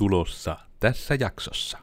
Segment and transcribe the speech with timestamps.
[0.00, 1.78] tulossa tässä jaksossa.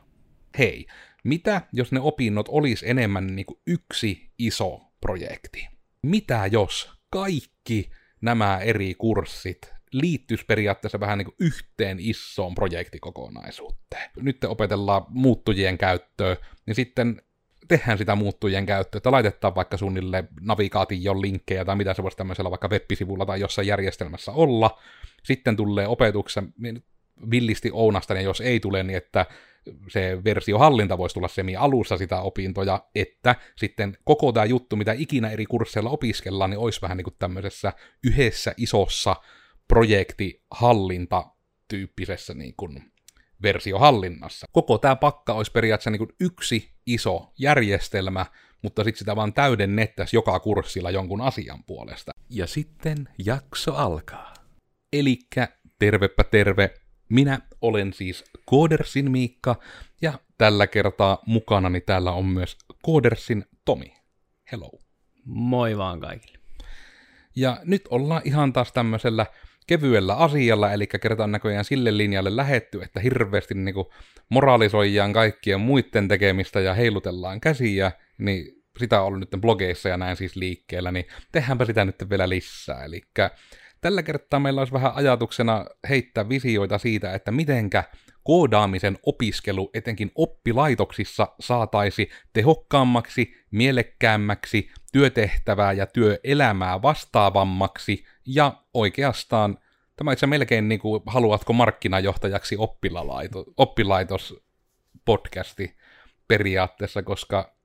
[0.58, 0.86] Hei,
[1.24, 5.68] mitä jos ne opinnot olisi enemmän niin kuin yksi iso projekti?
[6.02, 7.90] Mitä jos kaikki
[8.22, 14.10] nämä eri kurssit liittyisi periaatteessa vähän niin kuin yhteen isoon projektikokonaisuuteen.
[14.16, 17.22] Nyt te opetellaan muuttujien käyttöä, niin sitten
[17.68, 22.50] tehdään sitä muuttujien käyttöä, että laitetaan vaikka suunnille navigaation linkkejä tai mitä se voisi tämmöisellä
[22.50, 24.80] vaikka web-sivulla tai jossain järjestelmässä olla.
[25.24, 26.54] Sitten tulee opetuksen
[27.32, 29.26] villisti ounasta, ja jos ei tule, niin että
[29.90, 35.30] se versiohallinta voisi tulla semi alussa sitä opintoja, että sitten koko tämä juttu, mitä ikinä
[35.30, 39.16] eri kursseilla opiskellaan, niin olisi vähän niin kuin tämmöisessä yhdessä isossa
[39.68, 41.26] projektihallinta
[41.68, 42.92] tyyppisessä niin kuin
[43.42, 44.48] versiohallinnassa.
[44.52, 48.26] Koko tämä pakka olisi periaatteessa niin kuin yksi iso järjestelmä,
[48.62, 52.12] mutta sitten sitä vaan täydennettäisiin joka kurssilla jonkun asian puolesta.
[52.30, 54.34] Ja sitten jakso alkaa.
[54.94, 55.48] Elikkä
[55.80, 56.74] tervepä terve,
[57.10, 59.56] minä olen siis Koodersin Miikka,
[60.02, 63.94] ja tällä kertaa mukanani täällä on myös Koodersin Tomi.
[64.52, 64.72] Hello.
[65.26, 66.38] Moi vaan kaikille.
[67.36, 69.26] Ja nyt ollaan ihan taas tämmöisellä
[69.68, 73.88] kevyellä asialla, eli kertaan näköjään sille linjalle lähetty, että hirveästi niin kuin
[74.30, 80.18] moralisoijaan kaikkien muiden tekemistä ja heilutellaan käsiä, niin sitä on ollut nyt blogeissa ja näin
[80.18, 82.84] siis liikkeellä, niin tehdäänpä sitä nyt vielä lisää.
[82.86, 83.02] Eli
[83.82, 87.84] tällä kertaa meillä olisi vähän ajatuksena heittää visioita siitä, että mitenkä
[88.24, 98.06] koodaamisen opiskelu etenkin oppilaitoksissa saataisi tehokkaammaksi, mielekkäämmäksi, työtehtävää ja työelämää vastaavammaksi.
[98.26, 99.58] Ja oikeastaan
[99.96, 104.44] tämä itse melkein niin kuin haluatko markkinajohtajaksi oppilaitos, oppilaitos
[105.06, 105.78] podcasti
[106.28, 107.57] periaatteessa, koska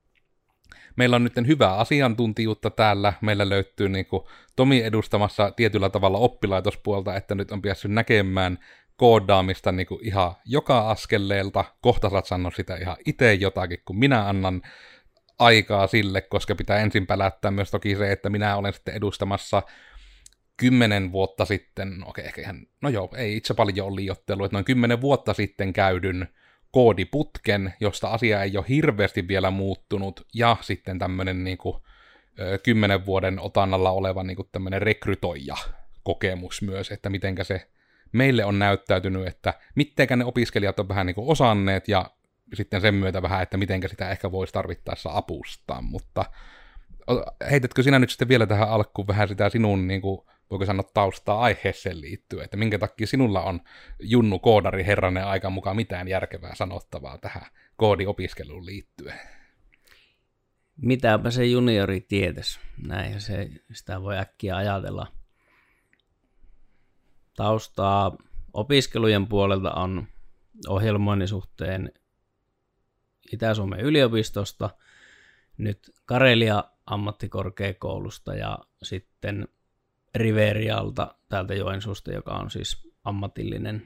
[0.96, 3.12] meillä on nyt hyvää asiantuntijuutta täällä.
[3.20, 4.22] Meillä löytyy niin kuin
[4.56, 8.58] Tomi edustamassa tietyllä tavalla oppilaitospuolta, että nyt on päässyt näkemään
[8.96, 11.64] koodaamista niin kuin ihan joka askeleelta.
[11.80, 14.62] Kohta saat sanoa sitä ihan itse jotakin, kun minä annan
[15.38, 19.62] aikaa sille, koska pitää ensin pälättää myös toki se, että minä olen sitten edustamassa
[20.56, 24.54] kymmenen vuotta sitten, no okei, ehkä ihan, no joo, ei itse paljon ole liiottelu, että
[24.54, 26.28] noin kymmenen vuotta sitten käydyn
[26.72, 31.76] koodiputken, josta asia ei ole hirveästi vielä muuttunut, ja sitten tämmöinen niin kuin,
[32.62, 35.56] kymmenen vuoden otannalla oleva niin kuin tämmöinen rekrytoija
[36.02, 37.68] kokemus myös, että mitenkä se
[38.12, 42.10] meille on näyttäytynyt, että mittenkä ne opiskelijat on vähän niin kuin osanneet, ja
[42.54, 46.24] sitten sen myötä vähän, että mitenkä sitä ehkä voisi tarvittaessa apustaa, mutta
[47.50, 50.20] heitätkö sinä nyt sitten vielä tähän alkuun vähän sitä sinun, niin kuin,
[50.52, 53.60] voiko sanoa taustaa aiheeseen liittyen, että minkä takia sinulla on
[54.00, 57.46] Junnu koodari herranen aika mukaan mitään järkevää sanottavaa tähän
[57.76, 59.20] koodiopiskeluun liittyen?
[60.76, 65.06] Mitäpä se juniori tietäisi, näin se, sitä voi äkkiä ajatella.
[67.36, 68.16] Taustaa
[68.52, 70.06] opiskelujen puolelta on
[70.68, 71.92] ohjelmoinnin suhteen
[73.32, 74.70] Itä-Suomen yliopistosta,
[75.56, 79.48] nyt Karelia ammattikorkeakoulusta ja sitten
[80.14, 83.82] Riverialta täältä Joensuusta, joka on siis ammatillinen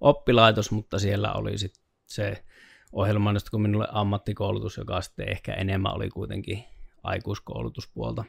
[0.00, 2.44] oppilaitos, mutta siellä oli sitten se
[2.92, 6.64] ohjelmaidosta kuin minulle ammattikoulutus, joka sitten ehkä enemmän oli kuitenkin
[7.02, 8.24] aikuiskoulutuspuolta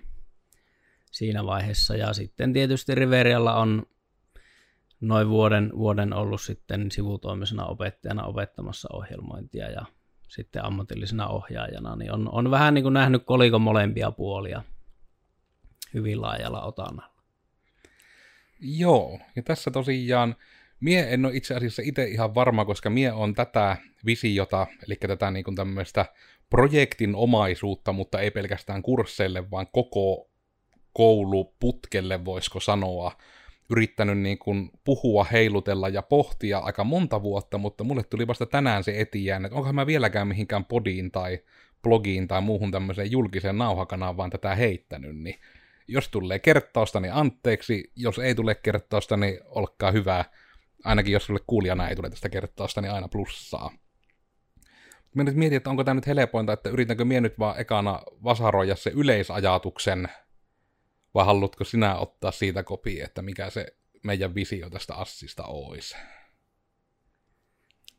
[1.11, 1.95] siinä vaiheessa.
[1.95, 3.83] Ja sitten tietysti Riverialla on
[5.01, 9.85] noin vuoden, vuoden ollut sitten sivutoimisena opettajana opettamassa ohjelmointia ja
[10.27, 14.63] sitten ammatillisena ohjaajana, niin on, on vähän niin kuin nähnyt kolikon molempia puolia
[15.93, 17.13] hyvin laajalla otannalla.
[18.59, 20.35] Joo, ja tässä tosiaan
[20.79, 25.31] Mie en ole itse asiassa itse ihan varma, koska mie on tätä visiota, eli tätä
[25.31, 26.05] niin kuin tämmöistä
[26.49, 30.29] projektin omaisuutta, mutta ei pelkästään kursseille, vaan koko
[30.93, 33.11] kouluputkelle, voisiko sanoa,
[33.69, 38.83] yrittänyt niin kuin puhua, heilutella ja pohtia aika monta vuotta, mutta mulle tuli vasta tänään
[38.83, 41.39] se etiään, että onkohan mä vieläkään mihinkään podiin tai
[41.83, 45.39] blogiin tai muuhun tämmöiseen julkiseen nauhakanavaan tätä heittänyt, niin
[45.91, 50.25] jos tulee kertausta, niin anteeksi, jos ei tule kertausta, niin olkaa hyvää.
[50.83, 53.71] Ainakin jos sulle kuulijana ei tule tästä kertausta, niin aina plussaa.
[55.15, 58.75] Mä nyt mietin, että onko tämä nyt helpointa, että yritänkö mie nyt vaan ekana vasaroida
[58.75, 60.07] se yleisajatuksen
[61.13, 63.67] vai haluatko sinä ottaa siitä kopi, että mikä se
[64.03, 65.95] meidän visio tästä assista olisi?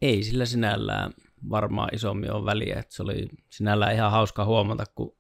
[0.03, 1.13] Ei sillä sinällään
[1.51, 2.79] varmaan isommin on väliä.
[2.79, 5.17] Että se oli sinällään ihan hauska huomata, kun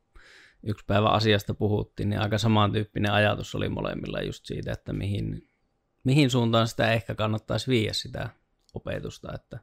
[0.62, 5.48] yksi päivä asiasta puhuttiin, niin aika samantyyppinen ajatus oli molemmilla just siitä, että mihin,
[6.04, 8.28] mihin suuntaan sitä ehkä kannattaisi viiä sitä
[8.74, 9.34] opetusta.
[9.34, 9.58] Että...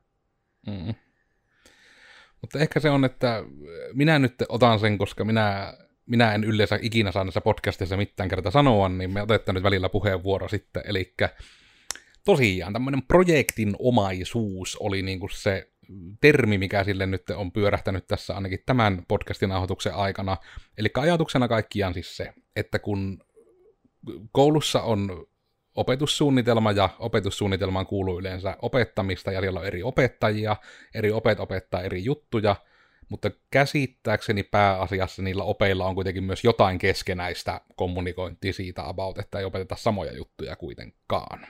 [0.67, 0.95] Mm.
[2.41, 3.43] Mutta ehkä se on, että
[3.93, 5.73] minä nyt otan sen, koska minä
[6.07, 9.89] minä en yleensä ikinä saa näissä podcastissa mitään kertaa sanoa, niin me otetaan nyt välillä
[9.89, 10.83] puheenvuoro sitten.
[10.85, 11.15] Eli
[12.25, 15.71] tosiaan tämmöinen projektin omaisuus oli niin kuin se
[16.21, 20.37] termi, mikä sille nyt on pyörähtänyt tässä ainakin tämän podcastin nauhoituksen aikana.
[20.77, 23.23] Eli ajatuksena kaikkiaan siis se, että kun
[24.31, 25.27] koulussa on
[25.75, 30.55] opetussuunnitelma ja opetussuunnitelmaan kuuluu yleensä opettamista ja siellä on eri opettajia,
[30.93, 32.55] eri opet opettaa eri juttuja,
[33.09, 39.45] mutta käsittääkseni pääasiassa niillä opeilla on kuitenkin myös jotain keskenäistä kommunikointia siitä about, että ei
[39.45, 41.47] opeteta samoja juttuja kuitenkaan.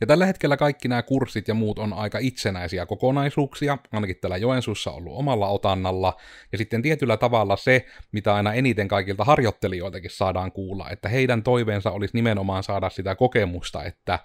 [0.00, 4.90] Ja tällä hetkellä kaikki nämä kurssit ja muut on aika itsenäisiä kokonaisuuksia, ainakin täällä Joensuussa
[4.90, 6.16] on ollut omalla otannalla,
[6.52, 11.90] ja sitten tietyllä tavalla se, mitä aina eniten kaikilta harjoittelijoiltakin saadaan kuulla, että heidän toiveensa
[11.90, 14.18] olisi nimenomaan saada sitä kokemusta, että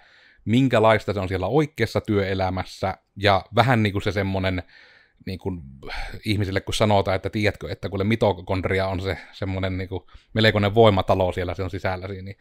[0.44, 4.62] minkälaista se on siellä oikeassa työelämässä, ja vähän niin kuin se semmoinen,
[5.26, 5.60] niin kuin
[6.24, 9.88] ihmisille kun sanotaan, että tiedätkö, että kun mitokondria on se semmoinen niin
[10.34, 12.36] melkoinen voimatalo siellä sen sisällä, niin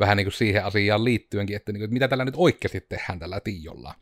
[0.00, 3.18] vähän niin kuin siihen asiaan liittyenkin, että, niin kuin, että mitä tällä nyt oikeasti tehdään
[3.18, 3.94] tällä Tiijolla.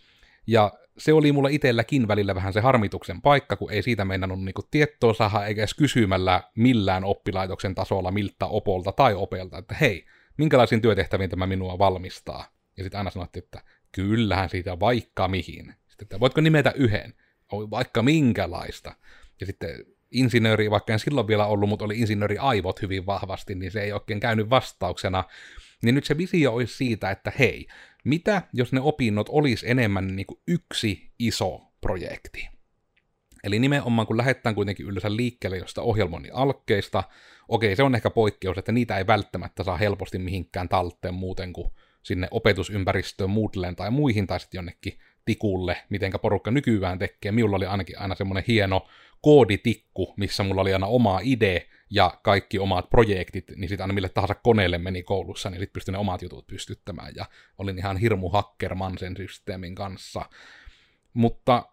[0.46, 4.54] Ja se oli mulla itselläkin välillä vähän se harmituksen paikka, kun ei siitä meinannut niin
[4.54, 10.06] kuin tietoa saada eikä edes kysymällä millään oppilaitoksen tasolla miltä opolta tai opelta, että hei,
[10.36, 12.52] minkälaisiin työtehtäviin tämä minua valmistaa.
[12.76, 13.62] Ja sitten aina sanottiin, että
[13.92, 15.74] kyllähän siitä vaikka mihin.
[15.86, 17.14] Sitten, että voitko nimetä yhden?
[17.52, 18.94] Vaikka minkälaista.
[19.40, 19.70] Ja sitten
[20.10, 23.92] insinööri, vaikka en silloin vielä ollut, mutta oli insinööri aivot hyvin vahvasti, niin se ei
[23.92, 25.24] oikein käynyt vastauksena.
[25.82, 27.66] Niin nyt se visio olisi siitä, että hei,
[28.04, 32.48] mitä jos ne opinnot olisi enemmän niin kuin yksi iso projekti?
[33.44, 37.04] Eli nimenomaan kun lähdetään kuitenkin yleensä liikkeelle josta ohjelmoinnin alkkeista,
[37.48, 41.72] okei se on ehkä poikkeus, että niitä ei välttämättä saa helposti mihinkään talteen muuten kuin
[42.02, 47.32] sinne opetusympäristöön, Moodleen tai muihin, tai sitten jonnekin tikulle, mitenkä porukka nykyään tekee.
[47.32, 48.86] Minulla oli ainakin aina semmoinen hieno
[49.22, 51.60] kooditikku, missä mulla oli aina oma idea
[51.90, 55.92] ja kaikki omat projektit, niin sitten aina mille tahansa koneelle meni koulussa, niin sitten pystyi
[55.92, 57.24] ne omat jutut pystyttämään, ja
[57.58, 60.24] olin ihan hirmu hakkerman sen systeemin kanssa.
[61.12, 61.68] Mutta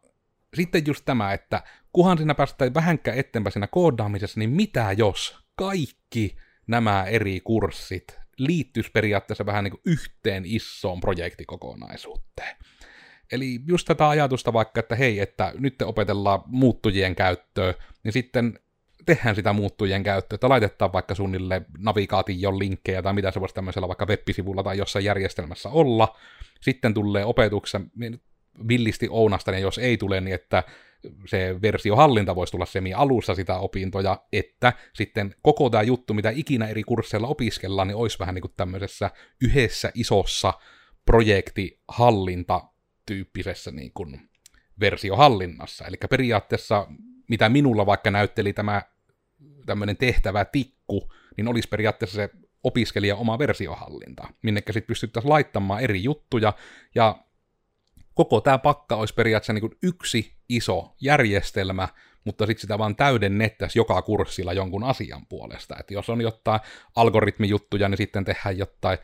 [0.54, 1.64] sitten just tämä, että
[1.94, 6.36] kuhan siinä päästään vähänkään eteenpäin siinä koodaamisessa, niin mitä jos kaikki
[6.68, 12.56] nämä eri kurssit liittyisi periaatteessa vähän niin kuin yhteen isoon projektikokonaisuuteen.
[13.32, 17.74] Eli just tätä ajatusta vaikka, että hei, että nyt te opetellaan muuttujien käyttöä,
[18.04, 18.60] niin sitten
[19.06, 23.88] tehdään sitä muuttujien käyttöä, että laitetaan vaikka suunnille navigaation linkkejä tai mitä se voisi tämmöisellä
[23.88, 26.18] vaikka web-sivulla tai jossain järjestelmässä olla.
[26.62, 28.22] Sitten tulee opetuksen niin
[28.68, 30.64] villisti ounasta, ja jos ei tule, niin että
[31.26, 36.68] se versiohallinta voisi tulla semi alussa sitä opintoja, että sitten koko tämä juttu, mitä ikinä
[36.68, 39.12] eri kursseilla opiskellaan, niin olisi vähän niin kuin tämmöisessä
[39.42, 40.54] yhdessä isossa
[41.06, 42.62] projektihallinta
[43.06, 44.30] tyyppisessä niin kuin
[44.80, 45.86] versiohallinnassa.
[45.86, 46.88] Eli periaatteessa,
[47.30, 48.82] mitä minulla vaikka näytteli tämä
[49.66, 52.30] tämmöinen tehtävä tikku, niin olisi periaatteessa se
[52.64, 56.54] opiskelija oma versiohallinta, minnekä sitten pystyttäisiin laittamaan eri juttuja,
[56.96, 57.24] ja
[58.14, 61.88] koko tämä pakka olisi periaatteessa niin yksi iso järjestelmä,
[62.24, 65.76] mutta sitten sitä vaan täydennettäisiin joka kurssilla jonkun asian puolesta.
[65.80, 66.60] Että jos on jotain
[66.96, 68.98] algoritmijuttuja, niin sitten tehdään jotain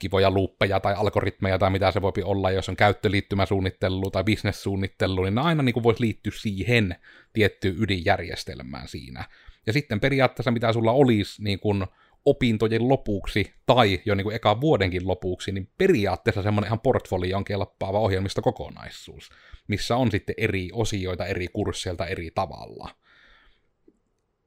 [0.00, 5.34] kivoja luuppeja tai algoritmeja tai mitä se voi olla, jos on käyttöliittymäsuunnittelu tai bisnessuunnittelu, niin
[5.34, 6.96] ne aina niin voisi liittyä siihen
[7.32, 9.24] tiettyyn ydinjärjestelmään siinä.
[9.66, 11.86] Ja sitten periaatteessa mitä sulla olisi niin kuin
[12.24, 17.98] opintojen lopuksi tai jo niin kuin ekan vuodenkin lopuksi, niin periaatteessa semmoinen ihan portfolioon kelpaava
[17.98, 19.30] ohjelmistokokonaisuus,
[19.68, 22.88] missä on sitten eri osioita eri kursseilta eri tavalla.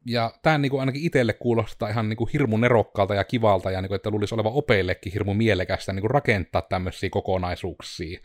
[0.08, 3.96] Ja tämä niin ainakin itselle kuulostaa ihan niin hirmu nerokkaalta ja kivalta, ja niin kuin,
[3.96, 8.20] että luulisi olevan opeillekin hirmu mielekästä niin rakentaa tämmöisiä kokonaisuuksia.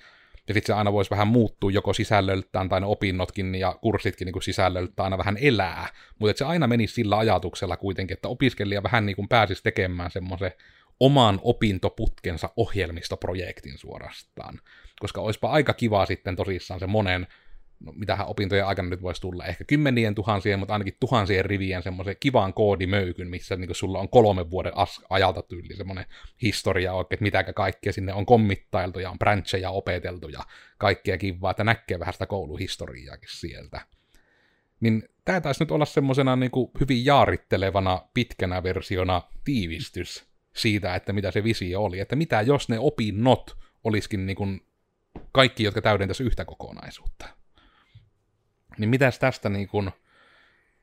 [0.50, 4.42] Ja sitten se aina voisi vähän muuttua joko sisällöltään tai ne opinnotkin ja kurssitkin niin
[4.42, 5.88] sisällöltään aina vähän elää.
[6.18, 10.52] Mutta se aina menisi sillä ajatuksella kuitenkin, että opiskelija vähän niin kuin pääsisi tekemään semmoisen
[11.00, 14.60] oman opintoputkensa ohjelmistoprojektin suorastaan.
[15.00, 17.26] Koska olisipa aika kiva sitten tosissaan se monen
[17.80, 22.16] no, mitähän opintojen aikana nyt voisi tulla, ehkä kymmenien tuhansien, mutta ainakin tuhansien rivien semmoisen
[22.20, 26.04] kivan koodimöykyn, missä niin sulla on kolmen vuoden as- ajalta tyyli semmoinen
[26.42, 30.40] historia oikein, että mitäkä kaikkea sinne on kommittailtu ja on brancheja opeteltu ja
[30.78, 33.80] kaikkea kivaa, että näkee vähän sitä kouluhistoriaakin sieltä.
[34.80, 40.24] Niin tämä taisi nyt olla semmoisena niin hyvin jaarittelevana pitkänä versiona tiivistys
[40.56, 44.60] siitä, että mitä se visio oli, että mitä jos ne opinnot olisikin niin kuin
[45.32, 47.39] kaikki, jotka täydentäisi yhtä kokonaisuutta.
[48.80, 49.90] Niin mitäs tästä niin kuin,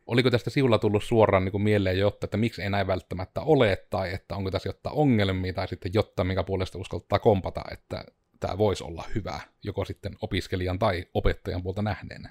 [0.06, 4.14] oliko tästä sivulla tullut suoraan niin mieleen jotta, että miksi ei näin välttämättä ole, tai
[4.14, 8.06] että onko tässä jotta ongelmia, tai sitten jotta, minkä puolesta uskaltaa kompata, että
[8.40, 12.30] tämä voisi olla hyvä, joko sitten opiskelijan tai opettajan puolta nähneen.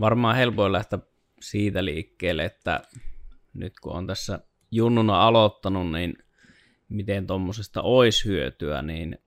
[0.00, 0.98] Varmaan helpoin lähteä
[1.40, 2.82] siitä liikkeelle, että
[3.54, 4.38] nyt kun on tässä
[4.70, 6.14] junnuna aloittanut, niin
[6.88, 9.18] miten tuommoisesta olisi hyötyä, niin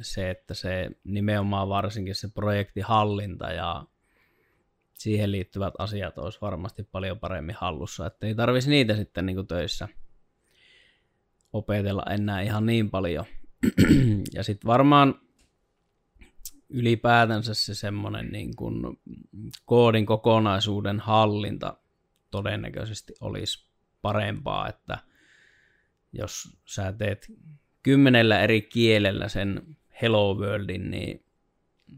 [0.00, 3.84] se, että se nimenomaan varsinkin se projektihallinta ja
[5.00, 9.88] siihen liittyvät asiat olisi varmasti paljon paremmin hallussa, että ei tarvitsisi niitä sitten niin töissä
[11.52, 13.24] opetella enää ihan niin paljon.
[14.34, 15.14] ja sitten varmaan
[16.68, 19.00] ylipäätänsä se semmoinen niin kuin
[19.64, 21.76] koodin kokonaisuuden hallinta
[22.30, 23.68] todennäköisesti olisi
[24.02, 24.98] parempaa, että
[26.12, 27.26] jos sä teet
[27.82, 31.24] kymmenellä eri kielellä sen Hello Worldin, niin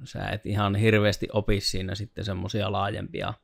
[0.04, 3.34] sä et ihan hirveästi opi siinä sitten semmoisia laajempia,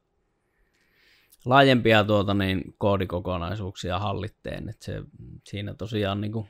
[1.44, 5.02] laajempia tuota niin, koodikokonaisuuksia hallitteen, että se
[5.44, 6.48] siinä tosiaan niin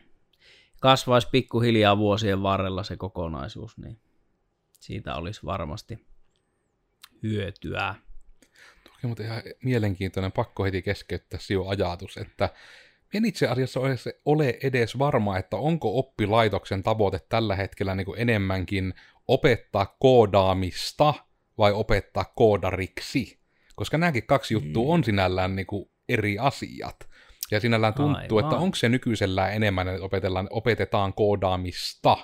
[0.80, 3.98] kasvaisi pikkuhiljaa vuosien varrella se kokonaisuus, niin
[4.80, 6.06] siitä olisi varmasti
[7.22, 7.94] hyötyä.
[8.84, 12.48] Toki mutta ihan mielenkiintoinen, pakko heti keskeyttää sijo ajatus, että
[13.14, 13.80] en itse asiassa
[14.24, 18.94] ole edes varma, että onko oppilaitoksen tavoite tällä hetkellä niin enemmänkin
[19.28, 21.14] opettaa koodaamista
[21.58, 23.38] vai opettaa koodariksi.
[23.76, 24.90] Koska nämäkin kaksi juttua mm.
[24.90, 26.96] on sinällään niin kuin eri asiat.
[27.50, 28.44] Ja sinällään tuntuu, Aivan.
[28.44, 32.16] että onko se nykyisellään enemmän, että opetellaan, opetetaan koodaamista,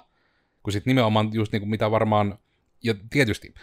[0.62, 2.38] kun sitten nimenomaan just niin kuin mitä varmaan
[2.84, 3.54] ja tietysti,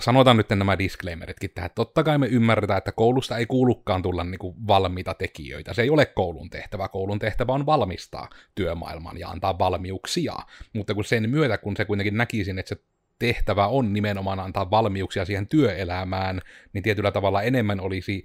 [0.00, 4.38] sanotaan nyt nämä disclaimeritkin tähän, totta kai me ymmärretään, että koulusta ei kuulukaan tulla niin
[4.38, 5.74] kuin valmiita tekijöitä.
[5.74, 6.88] Se ei ole koulun tehtävä.
[6.88, 10.34] Koulun tehtävä on valmistaa työmaailman ja antaa valmiuksia.
[10.72, 12.82] Mutta kun sen myötä, kun se kuitenkin näkisin, että se
[13.18, 16.40] tehtävä on nimenomaan antaa valmiuksia siihen työelämään,
[16.72, 18.24] niin tietyllä tavalla enemmän olisi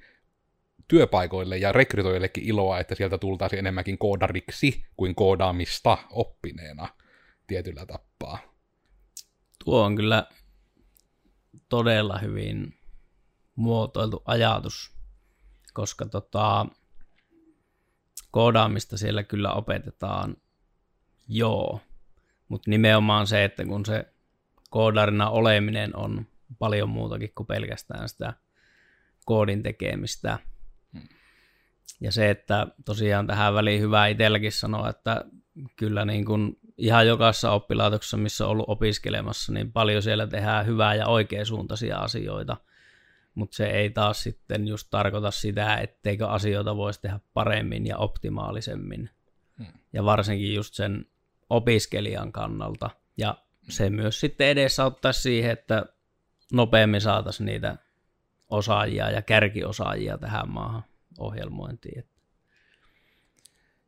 [0.87, 6.87] työpaikoille ja rekrytoillekin iloa, että sieltä tultaisiin enemmänkin koodariksi kuin koodaamista oppineena
[7.47, 8.52] tietyllä tapaa.
[9.65, 10.27] Tuo on kyllä
[11.69, 12.77] todella hyvin
[13.55, 14.91] muotoiltu ajatus,
[15.73, 16.65] koska tota,
[18.31, 20.37] koodaamista siellä kyllä opetetaan
[21.27, 21.81] joo,
[22.47, 24.13] mutta nimenomaan se, että kun se
[24.69, 26.27] koodarina oleminen on
[26.59, 28.33] paljon muutakin kuin pelkästään sitä
[29.25, 30.39] koodin tekemistä.
[32.01, 35.25] Ja se, että tosiaan tähän väliin hyvä itselläkin sanoa, että
[35.75, 40.95] kyllä niin kuin ihan jokaisessa oppilaitoksessa, missä on ollut opiskelemassa, niin paljon siellä tehdään hyvää
[40.95, 42.57] ja oikeasuuntaisia asioita.
[43.35, 49.09] Mutta se ei taas sitten just tarkoita sitä, etteikö asioita voisi tehdä paremmin ja optimaalisemmin.
[49.57, 49.73] Hmm.
[49.93, 51.05] Ja varsinkin just sen
[51.49, 52.89] opiskelijan kannalta.
[53.17, 53.37] Ja
[53.69, 55.85] se myös sitten edesauttaa siihen, että
[56.53, 57.77] nopeammin saataisiin niitä
[58.49, 60.83] osaajia ja kärkiosaajia tähän maahan
[61.17, 62.12] ohjelmointiin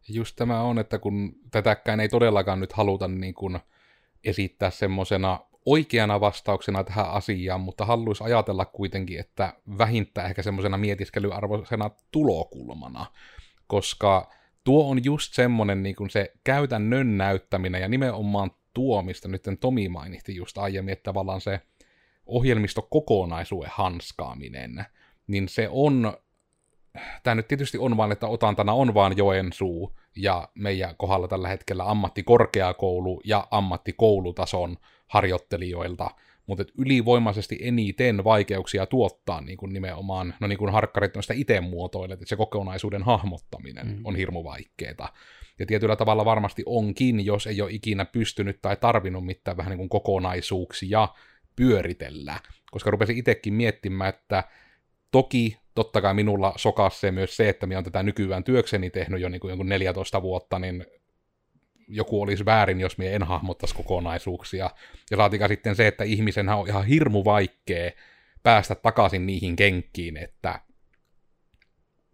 [0.09, 3.59] just tämä on, että kun tätäkään ei todellakaan nyt haluta niin kuin
[4.23, 11.89] esittää semmoisena oikeana vastauksena tähän asiaan, mutta haluaisi ajatella kuitenkin, että vähintään ehkä semmoisena mietiskelyarvoisena
[12.11, 13.05] tulokulmana,
[13.67, 14.29] koska
[14.63, 19.89] tuo on just semmoinen niin kuin se käytännön näyttäminen ja nimenomaan tuo, mistä nyt Tomi
[19.89, 21.61] mainitti just aiemmin, että tavallaan se
[22.25, 24.85] ohjelmistokokonaisuuden hanskaaminen,
[25.27, 26.17] niin se on
[27.23, 31.89] tämä nyt tietysti on vain, että otantana on vaan Joensuu ja meidän kohdalla tällä hetkellä
[31.89, 36.11] ammattikorkeakoulu ja ammattikoulutason harjoittelijoilta,
[36.47, 42.13] mutta ylivoimaisesti eniten vaikeuksia tuottaa niin kuin nimenomaan, no niin kuin harkkarit noista itse muotoille,
[42.13, 44.01] että se kokonaisuuden hahmottaminen mm.
[44.03, 45.09] on hirmu vaikeeta.
[45.59, 49.77] Ja tietyllä tavalla varmasti onkin, jos ei ole ikinä pystynyt tai tarvinnut mitään vähän niin
[49.77, 51.07] kuin kokonaisuuksia
[51.55, 52.39] pyöritellä,
[52.71, 54.43] koska rupesin itsekin miettimään, että
[55.11, 59.29] toki totta kai minulla sokassee myös se, että minä olen tätä nykyään työkseni tehnyt jo
[59.29, 60.85] niin kuin jonkun 14 vuotta, niin
[61.87, 64.69] joku olisi väärin, jos minä en hahmottaisi kokonaisuuksia.
[65.11, 67.91] Ja saatika sitten se, että ihmisenhän on ihan hirmu vaikea
[68.43, 70.59] päästä takaisin niihin kenkkiin, että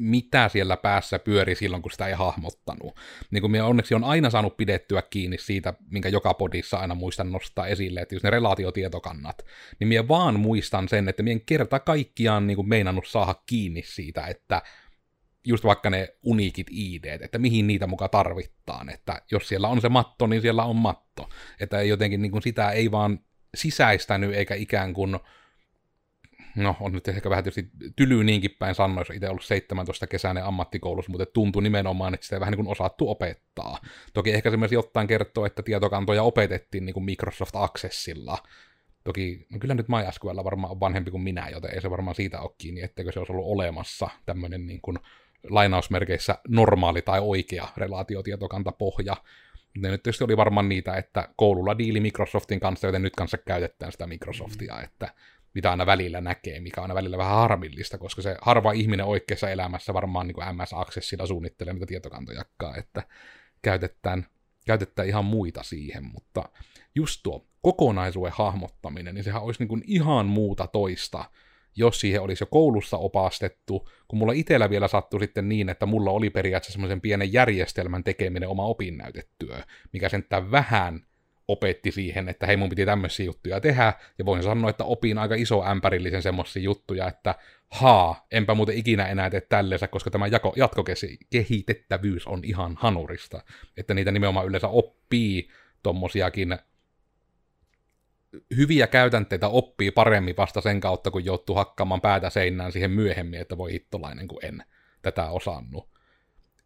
[0.01, 3.00] mitä siellä päässä pyöri silloin, kun sitä ei hahmottanut.
[3.31, 7.31] Niin kuin minä onneksi on aina saanut pidettyä kiinni siitä, minkä joka podissa aina muistan
[7.31, 9.46] nostaa esille, että jos ne relaatiotietokannat,
[9.79, 13.81] niin minä vaan muistan sen, että minä en kerta kaikkiaan niin kuin meinannut saada kiinni
[13.86, 14.62] siitä, että
[15.46, 19.89] just vaikka ne uniikit ID, että mihin niitä muka tarvittaan, että jos siellä on se
[19.89, 21.29] matto, niin siellä on matto.
[21.60, 23.20] Että jotenkin niin kuin sitä ei vaan
[23.55, 25.20] sisäistänyt eikä ikään kuin
[26.55, 30.46] no on nyt ehkä vähän tietysti tyly niinkin päin sanoa, jos itse ollut 17 kesäinen
[30.46, 33.77] ammattikoulussa, mutta tuntui nimenomaan, että sitä ei vähän niin kuin osattu opettaa.
[34.13, 38.38] Toki ehkä se myös jotain kertoo, että tietokantoja opetettiin niin kuin Microsoft Accessilla.
[39.03, 42.41] Toki, no kyllä nyt MySQL varmaan on vanhempi kuin minä, joten ei se varmaan siitä
[42.41, 44.98] ole kiinni, etteikö se olisi ollut olemassa tämmöinen niin kuin
[45.50, 49.17] lainausmerkeissä normaali tai oikea relaatiotietokantapohja.
[49.77, 53.91] Ne nyt tietysti oli varmaan niitä, että koululla diili Microsoftin kanssa, joten nyt kanssa käytetään
[53.91, 54.84] sitä Microsoftia, mm.
[54.84, 55.13] että
[55.53, 59.50] mitä aina välillä näkee, mikä on aina välillä vähän harmillista, koska se harva ihminen oikeassa
[59.50, 63.03] elämässä varmaan niin kuin MS-aksessilla suunnittelee, mitä tietokantojakkaa, että
[63.62, 64.25] käytetään,
[64.65, 66.50] käytetään ihan muita siihen, mutta
[66.96, 71.25] just tuo kokonaisuuden hahmottaminen, niin sehän olisi niin kuin ihan muuta toista,
[71.75, 76.12] jos siihen olisi jo koulussa opastettu, kun mulla itsellä vielä sattui sitten niin, että mulla
[76.12, 81.05] oli periaatteessa semmoisen pienen järjestelmän tekeminen oma opinnäytetyö, mikä sentään vähän
[81.51, 85.36] opetti siihen, että hei mun piti tämmöisiä juttuja tehdä, ja voin sanoa, että opin aika
[85.36, 87.36] iso ämpärillisen semmoisia juttuja, että
[87.70, 93.43] haa, enpä muuten ikinä enää tee tälleensä, koska tämä jako, jatkokehitettävyys on ihan hanurista,
[93.77, 95.50] että niitä nimenomaan yleensä oppii
[95.84, 96.58] tommosiakin
[98.58, 103.58] hyviä käytänteitä oppii paremmin vasta sen kautta, kun joutuu hakkaamaan päätä seinään siihen myöhemmin, että
[103.58, 104.63] voi hittolainen, kun en
[105.01, 105.89] tätä osannut.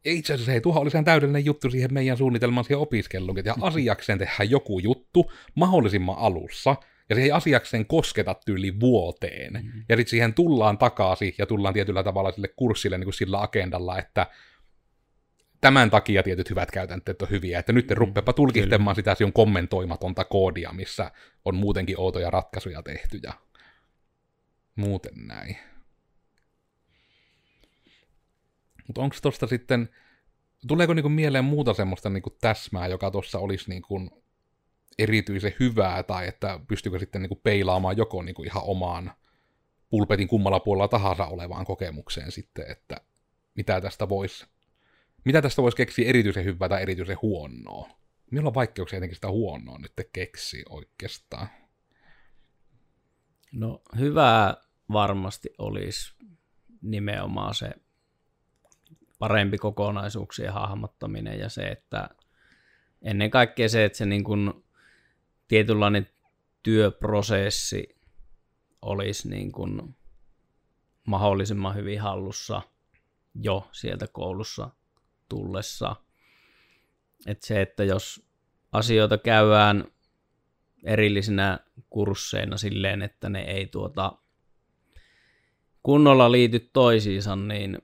[0.05, 4.49] Itse asiassa hei, tuohon olisi täydellinen juttu siihen meidän suunnitelmaan siihen opiskeluun, että asiakseen tehdään
[4.49, 6.75] joku juttu mahdollisimman alussa,
[7.09, 9.53] ja ei asiakseen kosketa tyyli vuoteen.
[9.53, 9.83] Mm-hmm.
[9.89, 13.99] Ja sitten siihen tullaan takaisin, ja tullaan tietyllä tavalla sille kurssille niin kuin sillä agendalla,
[13.99, 14.27] että
[15.61, 20.25] tämän takia tietyt hyvät käytänteet on hyviä, että nyt ruppeapa mm, tulkittamaan sitä sinun kommentoimatonta
[20.25, 21.11] koodia, missä
[21.45, 23.33] on muutenkin outoja ratkaisuja tehty ja
[24.75, 25.57] muuten näin.
[28.87, 29.89] Mutta onko tuosta sitten,
[30.67, 34.23] tuleeko niinku mieleen muuta semmoista niinku täsmää, joka tuossa olisi niinku
[34.99, 39.11] erityisen hyvää, tai että pystyykö sitten niinku peilaamaan joko niinku ihan omaan
[39.89, 43.01] pulpetin kummalla puolella tahansa olevaan kokemukseen sitten, että
[43.55, 44.45] mitä tästä voisi
[45.25, 47.89] mitä tästä voisi keksiä erityisen hyvää tai erityisen huonoa?
[48.31, 51.47] Minulla on vaikeuksia jotenkin sitä huonoa nyt keksiä oikeastaan.
[53.51, 54.57] No hyvää
[54.91, 56.13] varmasti olisi
[56.81, 57.71] nimenomaan se
[59.19, 62.09] parempi kokonaisuuksien hahmottaminen ja se, että
[63.01, 64.53] ennen kaikkea se, että se niin kuin
[65.47, 66.09] tietynlainen
[66.63, 67.95] työprosessi
[68.81, 69.95] olisi niin kuin
[71.07, 72.61] mahdollisimman hyvin hallussa
[73.35, 74.69] jo sieltä koulussa
[75.29, 75.95] tullessa.
[77.25, 78.25] Että se, että jos
[78.71, 79.85] asioita käydään
[80.83, 84.11] erillisinä kursseina silleen, että ne ei tuota
[85.83, 87.77] kunnolla liity toisiinsa, niin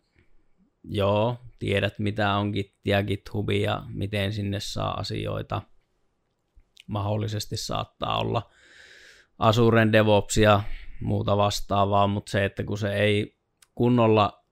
[0.84, 5.62] joo, tiedät mitä on Git ja GitHub ja miten sinne saa asioita.
[6.88, 8.50] Mahdollisesti saattaa olla
[9.40, 10.64] Azuren DevOps ja
[11.02, 13.38] muuta vastaavaa, mutta se, että kun se ei
[13.76, 14.44] kunnolla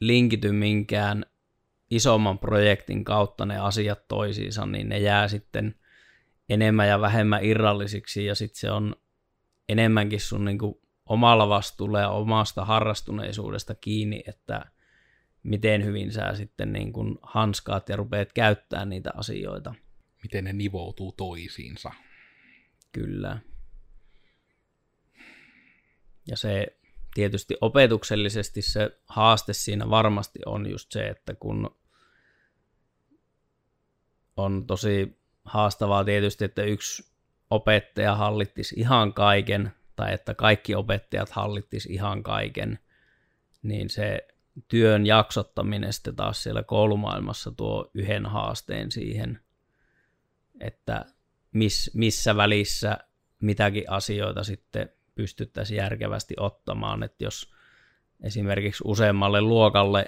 [0.00, 1.26] linkity minkään
[1.90, 5.74] isomman projektin kautta ne asiat toisiinsa, niin ne jää sitten
[6.48, 8.96] enemmän ja vähemmän irrallisiksi ja sitten se on
[9.68, 10.74] enemmänkin sun niin kuin
[11.06, 14.64] omalla vastuulla ja omasta harrastuneisuudesta kiinni, että
[15.46, 19.74] miten hyvin sä sitten niin kuin hanskaat ja rupeat käyttämään niitä asioita.
[20.22, 21.90] Miten ne nivoutuu toisiinsa.
[22.92, 23.38] Kyllä.
[26.28, 26.66] Ja se
[27.14, 31.76] tietysti opetuksellisesti se haaste siinä varmasti on just se, että kun
[34.36, 37.12] on tosi haastavaa tietysti, että yksi
[37.50, 42.78] opettaja hallittisi ihan kaiken, tai että kaikki opettajat hallittisi ihan kaiken,
[43.62, 44.35] niin se
[44.68, 49.40] työn jaksottaminen sitten taas siellä koulumaailmassa tuo yhden haasteen siihen,
[50.60, 51.04] että
[51.52, 52.98] miss, missä välissä
[53.40, 57.52] mitäkin asioita sitten pystyttäisiin järkevästi ottamaan, että jos
[58.22, 60.06] esimerkiksi useammalle luokalle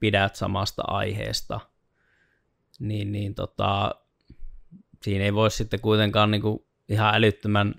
[0.00, 1.60] pidät samasta aiheesta,
[2.78, 3.94] niin, niin tota,
[5.02, 7.74] siinä ei voi sitten kuitenkaan niin kuin ihan älyttömän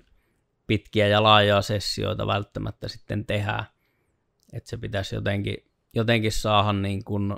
[0.66, 3.64] pitkiä ja laajoja sessioita välttämättä sitten tehdä,
[4.52, 5.56] että se pitäisi jotenkin,
[5.94, 7.36] jotenkin saada niin kuin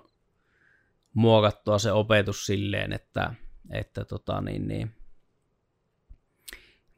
[1.15, 3.35] muokattua se opetus silleen, että,
[3.71, 4.91] että tota niin, niin,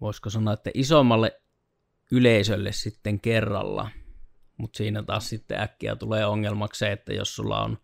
[0.00, 1.40] voisiko sanoa, että isommalle
[2.12, 3.90] yleisölle sitten kerralla.
[4.56, 7.78] Mutta siinä taas sitten äkkiä tulee ongelmaksi se, että jos sulla on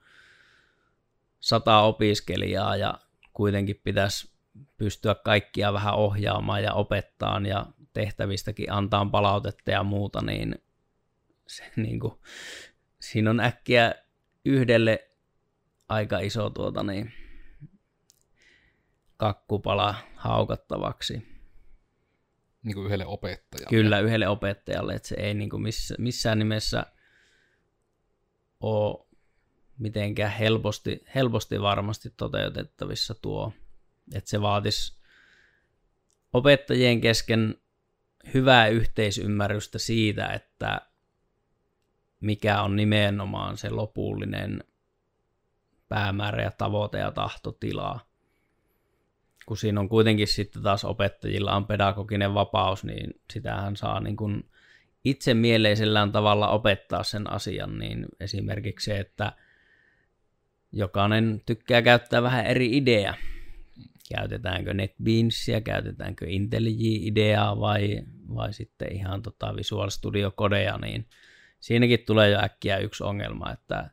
[1.40, 2.98] sata opiskelijaa ja
[3.32, 4.34] kuitenkin pitäisi
[4.76, 10.54] pystyä kaikkia vähän ohjaamaan ja opettaa ja tehtävistäkin antaa palautetta ja muuta, niin,
[11.46, 12.14] se, niin kuin,
[13.10, 13.94] siinä on äkkiä
[14.44, 15.10] yhdelle
[15.88, 17.12] aika iso tuota, niin,
[19.16, 21.34] kakkupala haukattavaksi
[22.64, 23.70] niin kuin yhdelle opettajalle.
[23.70, 26.86] Kyllä, yhdelle opettajalle, että se ei niin kuin missä, missään nimessä
[28.60, 29.06] ole
[29.78, 33.52] mitenkään helposti, helposti varmasti toteutettavissa tuo.
[34.14, 35.00] Että se vaatisi
[36.32, 37.54] opettajien kesken
[38.34, 40.80] hyvää yhteisymmärrystä siitä, että
[42.24, 44.64] mikä on nimenomaan se lopullinen
[45.88, 48.00] päämäärä ja tavoite ja tahtotila.
[49.46, 54.50] Kun siinä on kuitenkin sitten taas opettajilla on pedagoginen vapaus, niin sitähän saa niin kuin
[55.04, 59.32] itse mieleisellään tavalla opettaa sen asian, niin esimerkiksi se, että
[60.72, 63.14] jokainen tykkää käyttää vähän eri idea,
[64.16, 68.02] käytetäänkö NetBeansia, käytetäänkö IntelliJ-ideaa vai,
[68.34, 71.06] vai sitten ihan tota Visual Studio Codea, niin
[71.64, 73.90] siinäkin tulee jo äkkiä yksi ongelma, että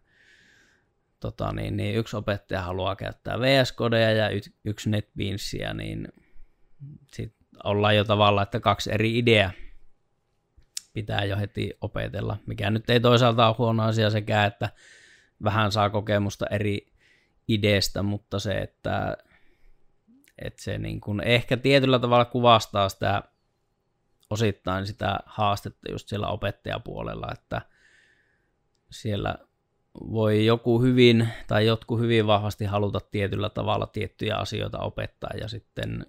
[1.20, 4.30] tota niin, niin yksi opettaja haluaa käyttää VS Codea ja
[4.66, 6.08] yksi NetBeansia, niin
[7.14, 9.52] sit ollaan jo tavallaan, että kaksi eri ideaa
[10.94, 14.70] pitää jo heti opetella, mikä nyt ei toisaalta ole huono asia sekä, että
[15.44, 16.88] vähän saa kokemusta eri
[17.48, 19.18] ideestä, mutta se, että,
[20.38, 23.24] että se niin kuin ehkä tietyllä tavalla kuvastaa sitä
[24.32, 27.62] osittain sitä haastetta just siellä opettajapuolella, että
[28.92, 29.36] siellä
[29.94, 36.06] voi joku hyvin tai jotkut hyvin vahvasti haluta tietyllä tavalla tiettyjä asioita opettaa ja sitten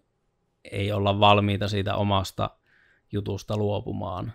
[0.64, 2.50] ei olla valmiita siitä omasta
[3.12, 4.32] jutusta luopumaan.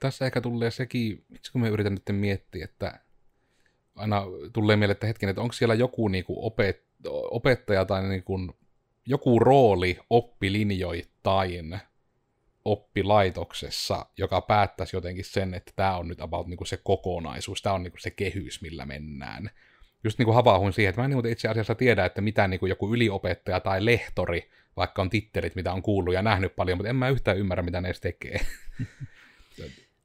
[0.00, 3.00] Tässä ehkä tulee sekin, itse kun me yritän nyt miettiä, että
[3.96, 6.84] aina tulee mieleen, että hetken, että onko siellä joku niin kuin opet,
[7.30, 8.52] opettaja tai niin kuin,
[9.06, 11.80] joku rooli oppilinjoittain
[12.64, 17.74] oppilaitoksessa, joka päättäisi jotenkin sen, että tämä on nyt about niin kuin se kokonaisuus, tämä
[17.74, 19.50] on niin kuin se kehys, millä mennään.
[20.04, 22.60] Just niin kuin havaahuin siihen, että mä en niin itse asiassa tiedä, että mitä niin
[22.60, 26.88] kuin joku yliopettaja tai lehtori, vaikka on tittelit, mitä on kuullut ja nähnyt paljon, mutta
[26.88, 28.40] en mä yhtään ymmärrä, mitä ne edes tekee.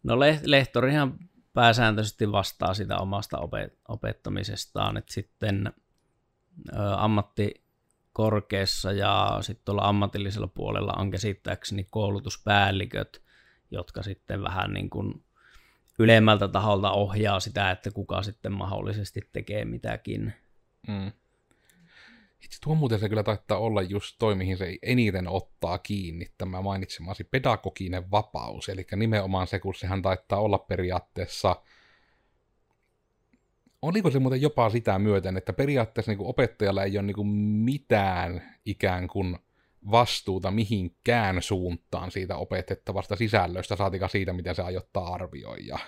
[0.03, 1.19] No lehtorihan
[1.53, 3.37] pääsääntöisesti vastaa sitä omasta
[3.87, 5.73] opettamisestaan, että sitten
[8.15, 13.21] ammattikorkeassa ja sitten tuolla ammatillisella puolella on käsittääkseni koulutuspäälliköt,
[13.71, 15.23] jotka sitten vähän niin kuin
[15.99, 20.33] ylemmältä taholta ohjaa sitä, että kuka sitten mahdollisesti tekee mitäkin.
[20.87, 21.11] Mm.
[22.43, 26.61] Itse tuo muuten se kyllä taittaa olla just toi, mihin se eniten ottaa kiinni, tämä
[26.61, 31.55] mainitsemasi pedagoginen vapaus, eli nimenomaan se, kun sehän taittaa olla periaatteessa,
[33.87, 37.27] oliko se muuten jopa sitä myöten, että periaatteessa niin kuin opettajalla ei ole niin kuin
[37.27, 39.37] mitään ikään kuin
[39.91, 45.79] vastuuta mihinkään suuntaan siitä opetettavasta sisällöstä, saatika siitä, miten se ajoittaa arvioija.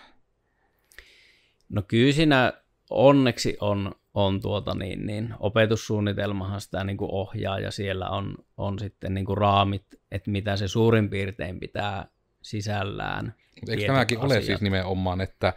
[1.70, 2.54] No kyllä siinä
[2.90, 8.80] onneksi on on tuota niin, niin opetussuunnitelmahan sitä niin kuin ohjaa ja siellä on, on
[8.80, 12.08] sitten niin kuin raamit, että mitä se suurin piirtein pitää
[12.42, 13.34] sisällään.
[13.70, 14.32] Eikö tämäkin asiat.
[14.32, 15.54] ole siis nimenomaan, että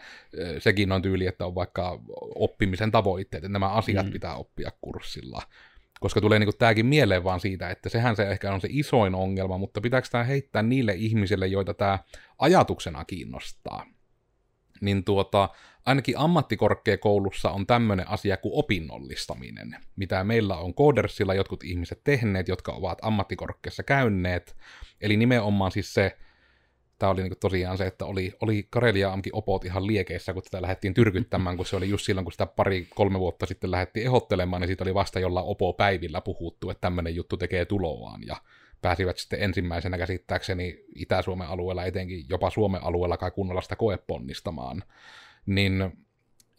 [0.58, 2.00] sekin on tyyli, että on vaikka
[2.34, 4.12] oppimisen tavoitteet, että nämä asiat mm.
[4.12, 5.42] pitää oppia kurssilla.
[6.00, 9.58] Koska tulee niin tämäkin mieleen vaan siitä, että sehän se ehkä on se isoin ongelma,
[9.58, 11.98] mutta pitääkö tämä heittää niille ihmisille, joita tämä
[12.38, 13.86] ajatuksena kiinnostaa?
[14.80, 15.48] Niin tuota,
[15.86, 22.72] ainakin ammattikorkeakoulussa on tämmöinen asia kuin opinnollistaminen, mitä meillä on Codersilla jotkut ihmiset tehneet, jotka
[22.72, 24.56] ovat ammattikorkeassa käyneet.
[25.00, 26.16] Eli nimenomaan siis se,
[27.00, 30.62] tämä oli niin tosiaan se, että oli, oli Karelia amkin opot ihan liekeissä, kun tätä
[30.62, 34.68] lähdettiin tyrkyttämään, kun se oli just silloin, kun sitä pari-kolme vuotta sitten lähdettiin ehottelemaan, niin
[34.68, 38.36] siitä oli vasta jolla opo-päivillä puhuttu, että tämmöinen juttu tekee tuloaan, ja
[38.82, 44.82] pääsivät sitten ensimmäisenä käsittääkseni Itä-Suomen alueella, etenkin jopa Suomen alueella kai kunnolla sitä koeponnistamaan
[45.46, 45.92] niin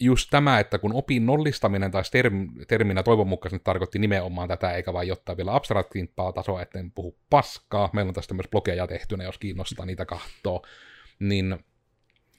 [0.01, 4.93] just tämä, että kun opin nollistaminen tai term, terminä toivon mukaan tarkoitti nimenomaan tätä, eikä
[4.93, 9.37] vain jotta vielä abstraktimpaa tasoa, etten puhu paskaa, meillä on tästä myös blogeja tehtynä, jos
[9.37, 10.61] kiinnostaa niitä kahtoa,
[11.19, 11.59] niin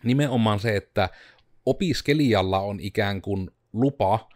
[0.05, 1.09] nimenomaan se, että
[1.67, 4.29] opiskelijalla on ikään kuin lupa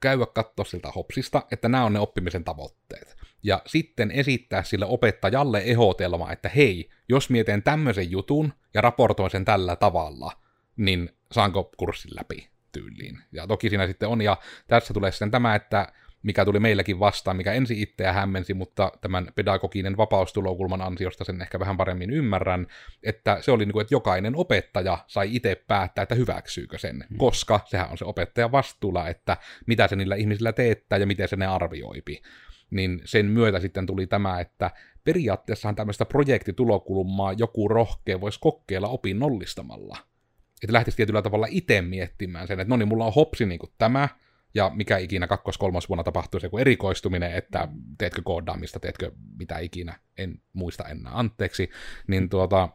[0.00, 3.16] käydä katsoa siltä hopsista, että nämä on ne oppimisen tavoitteet.
[3.42, 9.44] Ja sitten esittää sille opettajalle ehotelma, että hei, jos mietin tämmöisen jutun ja raportoin sen
[9.44, 10.32] tällä tavalla–
[10.76, 13.18] niin saanko kurssin läpi tyyliin.
[13.32, 15.92] Ja toki siinä sitten on, ja tässä tulee sitten tämä, että
[16.24, 21.60] mikä tuli meilläkin vastaan, mikä ensi itseä hämmensi, mutta tämän pedagoginen vapaustulokulman ansiosta sen ehkä
[21.60, 22.66] vähän paremmin ymmärrän,
[23.02, 27.16] että se oli niin kuin, että jokainen opettaja sai itse päättää, että hyväksyykö sen, mm.
[27.16, 31.36] koska sehän on se opettajan vastuulla, että mitä se niillä ihmisillä teettää ja miten se
[31.36, 32.22] ne arvioipi.
[32.70, 34.70] Niin sen myötä sitten tuli tämä, että
[35.04, 39.98] periaatteessahan tämmöistä projektitulokulmaa joku rohkea voisi kokeilla opinnollistamalla
[40.64, 43.72] että lähtisi tietyllä tavalla itse miettimään sen, että no niin, mulla on hopsi niin kuin
[43.78, 44.08] tämä,
[44.54, 49.98] ja mikä ikinä kakkos kolmas vuonna tapahtuu se erikoistuminen, että teetkö koodaamista, teetkö mitä ikinä,
[50.18, 51.70] en muista enää, anteeksi,
[52.06, 52.68] niin tuota,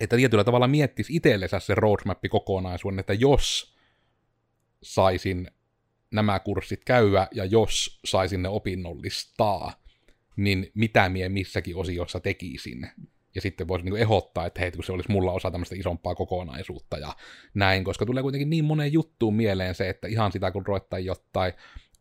[0.00, 3.74] että tietyllä tavalla miettisi itsellensä se roadmap-kokonaisuuden, että jos
[4.82, 5.50] saisin
[6.10, 9.84] nämä kurssit käyä ja jos saisin ne opinnollistaa,
[10.36, 12.90] niin mitä mie missäkin osiossa tekisin
[13.34, 16.98] ja sitten voisi niin ehdottaa, että hei, kun se olisi mulla osa tämmöistä isompaa kokonaisuutta
[16.98, 17.14] ja
[17.54, 21.52] näin, koska tulee kuitenkin niin moneen juttuun mieleen se, että ihan sitä kun ruvettaa jotain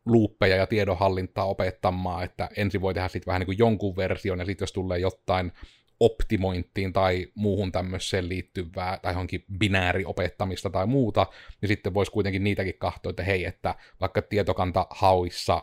[0.05, 4.45] luuppeja ja tiedonhallintaa opettamaan, että ensin voi tehdä sitten vähän niin kuin jonkun version, ja
[4.45, 5.51] sitten jos tulee jotain
[5.99, 11.27] optimointiin tai muuhun tämmöiseen liittyvää, tai johonkin binääriopettamista tai muuta,
[11.61, 15.61] niin sitten voisi kuitenkin niitäkin katsoa, että hei, että vaikka tietokanta hauissa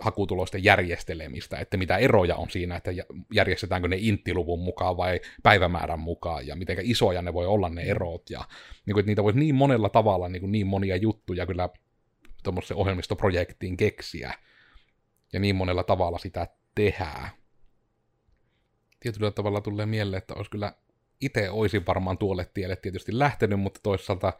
[0.00, 2.90] hakutulosten järjestelemistä, että mitä eroja on siinä, että
[3.34, 8.30] järjestetäänkö ne inttiluvun mukaan vai päivämäärän mukaan, ja miten isoja ne voi olla ne erot,
[8.30, 8.44] ja
[8.86, 11.68] niin kuin, että niitä voisi niin monella tavalla niin, kuin niin monia juttuja kyllä
[12.42, 14.34] tuommoisen ohjelmistoprojektiin keksiä,
[15.32, 17.30] ja niin monella tavalla sitä tehdään.
[19.00, 20.72] Tietyllä tavalla tulee mieleen, että olisi kyllä
[21.20, 24.32] itse olisin varmaan tuolle tielle tietysti lähtenyt, mutta toisaalta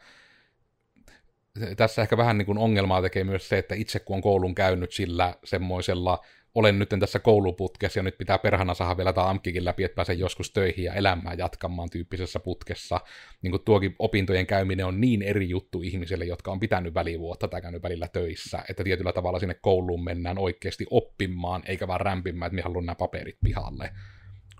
[1.76, 4.92] tässä ehkä vähän niin kuin ongelmaa tekee myös se, että itse kun on koulun käynyt
[4.92, 9.84] sillä semmoisella, olen nyt tässä kouluputkessa ja nyt pitää perhana saada vielä tämä AMKikin läpi,
[9.84, 13.00] että pääsen joskus töihin ja elämää jatkamaan tyyppisessä putkessa.
[13.42, 17.62] Niin kuin tuokin opintojen käyminen on niin eri juttu ihmisille, jotka on pitänyt välivuotta tai
[17.62, 22.54] käynyt välillä töissä, että tietyllä tavalla sinne kouluun mennään oikeasti oppimaan, eikä vaan rämpimään, että
[22.54, 23.90] minä haluan nämä paperit pihalle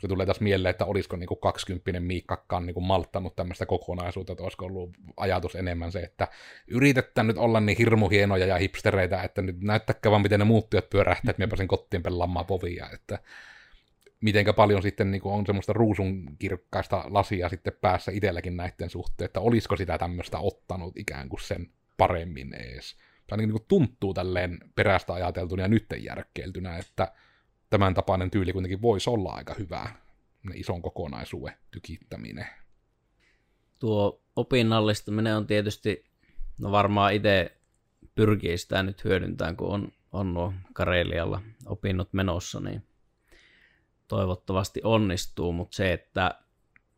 [0.02, 4.42] se tulee tässä mieleen, että olisiko niin kuin 20 Miikkakaan niin malttanut tämmöistä kokonaisuutta, että
[4.42, 6.28] olisiko ollut ajatus enemmän se, että
[6.68, 10.70] yritetään nyt olla niin hirmu hienoja ja hipstereitä, että nyt näyttäkää vaan, miten ne muut
[10.70, 13.18] työt pyörähtää, että minä pääsen kotiin pelaamaan povia, että
[14.20, 19.40] mitenkä paljon sitten niin on semmoista ruusun kirkkaista lasia sitten päässä itselläkin näiden suhteen, että
[19.40, 22.96] olisiko sitä tämmöistä ottanut ikään kuin sen paremmin ees.
[23.26, 27.12] Tai niin kuin tuntuu tälleen perästä ajateltuna ja nytten järkkeiltynä, että
[27.72, 29.90] tämän tapainen tyyli kuitenkin voisi olla aika hyvä,
[30.42, 32.46] ne ison kokonaisuuden tykittäminen.
[33.78, 36.04] Tuo opinnallistaminen on tietysti,
[36.58, 37.56] no varmaan itse
[38.14, 42.86] pyrkii sitä nyt hyödyntämään, kun on, on nuo Karelialla opinnot menossa, niin
[44.08, 46.34] toivottavasti onnistuu, mutta se, että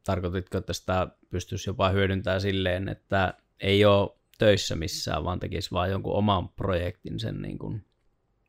[0.04, 5.90] tarkoititko, että sitä pystyisi jopa hyödyntämään silleen, että ei ole töissä missään, vaan tekisi vain
[5.90, 7.84] jonkun oman projektin sen niin kuin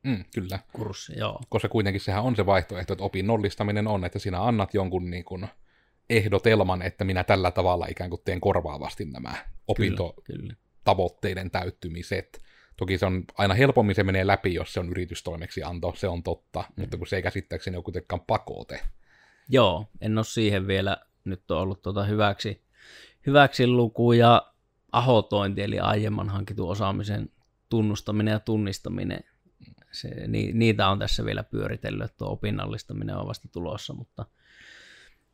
[0.05, 0.59] Mm, kyllä.
[0.73, 1.41] Kurssi, joo.
[1.49, 5.47] Koska kuitenkin sehän on se vaihtoehto, että opinnollistaminen on, että sinä annat jonkun niin kuin
[6.09, 9.35] ehdotelman, että minä tällä tavalla ikään kuin teen korvaavasti nämä
[9.67, 12.43] opintotavoitteiden täyttymiset.
[12.77, 16.59] Toki se on aina helpommin se menee läpi, jos se on yritystoimeksianto, se on totta,
[16.59, 16.81] mm.
[16.81, 18.79] mutta kun se ei käsittääkseni ole kuitenkaan pakote.
[19.49, 22.61] Joo, en ole siihen vielä nyt on ollut tuota hyväksi,
[23.25, 24.51] hyväksi luku ja
[24.91, 27.29] ahotointi, eli aiemman hankitun osaamisen
[27.69, 29.19] tunnustaminen ja tunnistaminen
[29.95, 34.25] se, ni, niitä on tässä vielä pyöritellyt, että tuo opinnallistaminen on vasta tulossa, mutta,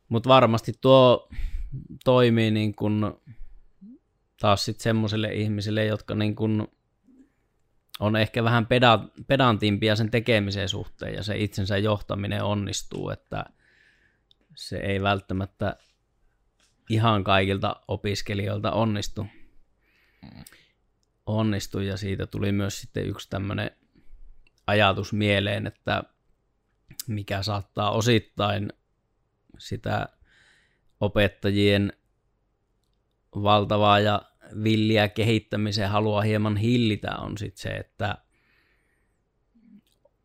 [0.08, 1.28] mutta varmasti tuo
[2.04, 3.02] toimii niin kuin
[4.40, 6.68] taas sitten semmoiselle ihmisille, jotka niin kuin
[8.00, 13.44] on ehkä vähän peda, pedantimpia sen tekemisen suhteen ja se itsensä johtaminen onnistuu, että
[14.56, 15.76] se ei välttämättä
[16.88, 19.26] ihan kaikilta opiskelijoilta onnistu.
[21.26, 23.70] onnistu ja siitä tuli myös sitten yksi tämmöinen
[24.66, 26.02] ajatus mieleen, että
[27.06, 28.72] mikä saattaa osittain
[29.58, 30.08] sitä
[31.00, 31.92] opettajien
[33.34, 34.22] valtavaa ja
[34.64, 38.18] villiä kehittämisen halua hieman hillitä on sitten se, että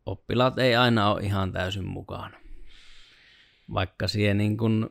[0.06, 2.40] oppilaat ei aina ole ihan täysin mukana.
[3.74, 4.90] Vaikka siihen niin kun,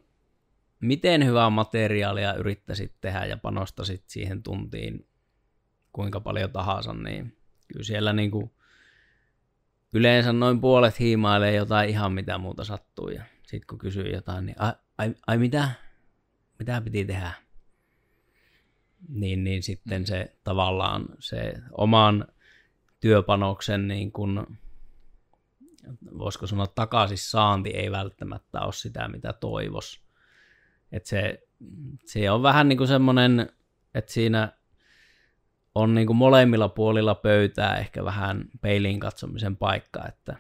[0.79, 5.07] miten hyvää materiaalia yrittäisit tehdä ja panostasit siihen tuntiin
[5.91, 8.51] kuinka paljon tahansa, niin kyllä siellä niin kuin
[9.93, 13.09] yleensä noin puolet hiimailee jotain ihan mitä muuta sattuu.
[13.09, 15.71] Ja sitten kun kysyy jotain, niin ai, ai, ai mitä?
[16.59, 17.31] Mitä piti tehdä?
[19.09, 22.27] Niin, niin sitten se tavallaan se oman
[22.99, 24.57] työpanoksen niin kun,
[26.17, 30.01] voisiko sanoa takaisin saanti ei välttämättä ole sitä, mitä toivos.
[30.91, 31.47] Et se,
[32.05, 33.49] se on vähän niin kuin semmoinen,
[33.93, 34.56] että siinä
[35.77, 40.35] on niin kuin molemmilla puolilla pöytää ehkä vähän peiliin katsomisen paikka, että,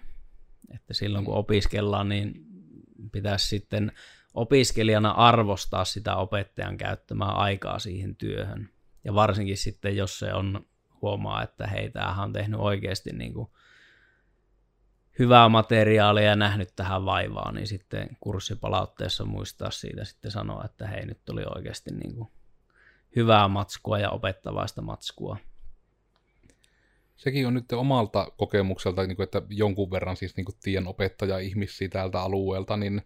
[0.75, 2.45] että silloin kun opiskellaan, niin
[3.11, 3.91] pitäisi sitten
[4.33, 8.69] opiskelijana arvostaa sitä opettajan käyttämää aikaa siihen työhön.
[9.03, 10.65] Ja varsinkin sitten, jos se on
[11.01, 13.49] huomaa, että hei, tämähän on tehnyt oikeasti niin kuin
[15.19, 21.05] hyvää materiaalia ja nähnyt tähän vaivaa, niin sitten kurssipalautteessa muistaa siitä sitten sanoa, että hei,
[21.05, 22.29] nyt tuli oikeasti niin kuin
[23.15, 25.37] hyvää matskua ja opettavaista matskua.
[27.17, 32.77] Sekin on nyt omalta kokemukselta, niin että jonkun verran siis niin tien opettaja-ihmisiä täältä alueelta,
[32.77, 33.01] niin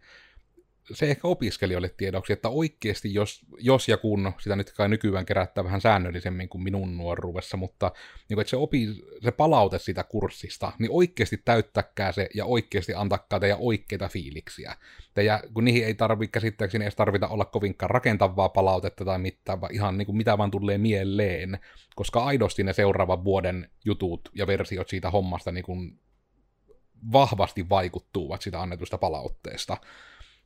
[0.94, 5.64] se ehkä opiskelijoille tiedoksi, että oikeasti jos, jos ja kun, sitä nyt kai nykyään kerättää
[5.64, 7.92] vähän säännöllisemmin kuin minun nuoruudessa, mutta
[8.30, 8.88] niin kuin, että se, opi,
[9.24, 14.76] se palaute sitä kurssista, niin oikeasti täyttäkää se ja oikeasti antakaa teidän oikeita fiiliksiä.
[15.14, 19.74] Teidän, kun niihin ei tarvitse käsittääkseni edes tarvita olla kovinkaan rakentavaa palautetta tai mitään, vaan
[19.74, 21.60] ihan niin kuin mitä vaan tulee mieleen,
[21.96, 26.00] koska aidosti ne seuraavan vuoden jutut ja versiot siitä hommasta niin kuin
[27.12, 29.78] vahvasti vaikuttuvat sitä annetusta palautteesta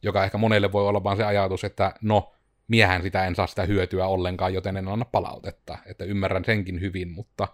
[0.05, 2.33] joka ehkä monelle voi olla vaan se ajatus, että no,
[2.67, 5.77] miehän sitä en saa sitä hyötyä ollenkaan, joten en anna palautetta.
[5.85, 7.47] Että ymmärrän senkin hyvin, mutta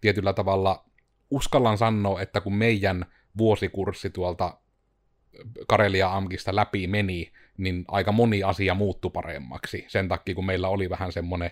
[0.00, 0.84] tietyllä tavalla
[1.30, 3.06] uskallan sanoa, että kun meidän
[3.38, 4.58] vuosikurssi tuolta
[5.68, 9.84] Karelia Amkista läpi meni, niin aika moni asia muuttui paremmaksi.
[9.88, 11.50] Sen takia, kun meillä oli vähän semmoinen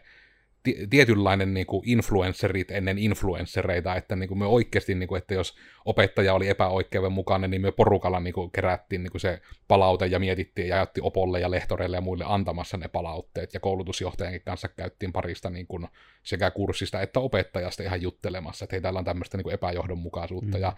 [0.91, 5.57] tietynlainen niin kuin influencerit ennen influenssereita, että niin kuin me oikeasti, niin kuin, että jos
[5.85, 10.19] opettaja oli epäoikeuven mukainen, niin me porukalla niin kuin kerättiin niin kuin se palaute ja
[10.19, 15.13] mietittiin ja jaettiin opolle ja lehtoreille ja muille antamassa ne palautteet, ja koulutusjohtajankin kanssa käyttiin
[15.13, 15.89] parista niin kuin
[16.23, 20.63] sekä kurssista että opettajasta ihan juttelemassa, että hei, täällä on tämmöistä niin kuin epäjohdonmukaisuutta, mm.
[20.63, 20.73] ja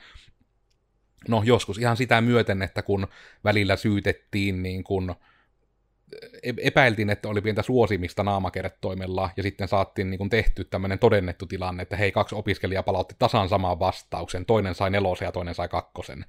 [1.29, 3.07] no joskus ihan sitä myöten, että kun
[3.45, 5.15] välillä syytettiin niin kuin,
[6.43, 11.83] epäiltiin, että oli pientä suosimista naamakertoimella, ja sitten saatiin niin kuin tehty tämmöinen todennettu tilanne,
[11.83, 16.25] että hei, kaksi opiskelijaa palautti tasan saman vastauksen, toinen sai nelosen ja toinen sai kakkosen.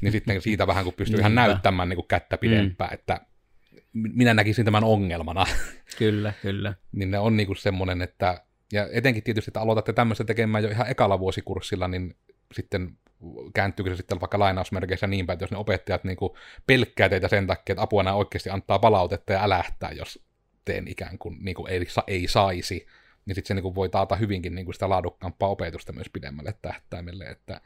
[0.00, 2.94] Niin sitten siitä vähän kun pystyy ihan näyttämään niin kuin kättä pidempään, mm.
[2.94, 3.20] että
[3.92, 5.46] minä näkisin tämän ongelmana.
[5.98, 6.74] Kyllä, kyllä.
[6.92, 10.70] niin ne on niin kuin semmoinen, että, ja etenkin tietysti, että aloitatte tämmöistä tekemään jo
[10.70, 12.16] ihan ekalla vuosikurssilla, niin
[12.52, 12.98] sitten
[13.54, 16.32] kääntyykö se sitten vaikka lainausmerkeissä niin päin, että jos ne opettajat niin kuin
[16.66, 20.24] pelkkää teitä sen takia, että apua nämä oikeasti antaa palautetta ja älähtää, jos
[20.64, 22.86] teen ikään kuin, niin kuin ei, ei saisi,
[23.26, 26.54] niin sitten se niin kuin voi taata hyvinkin niin kuin sitä laadukkaampaa opetusta myös pidemmälle
[26.62, 27.60] tähtäimelle, että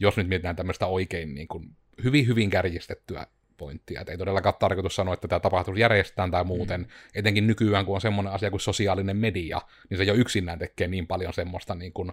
[0.00, 4.96] jos nyt mietitään tämmöistä oikein niin kuin hyvin hyvin kärjistettyä pointtia, että ei todellakaan tarkoitus
[4.96, 6.86] sanoa, että tämä tapahtuu järjestetään tai muuten, mm.
[7.14, 9.60] etenkin nykyään, kun on semmoinen asia kuin sosiaalinen media,
[9.90, 12.12] niin se jo yksinään tekee niin paljon semmoista niin kuin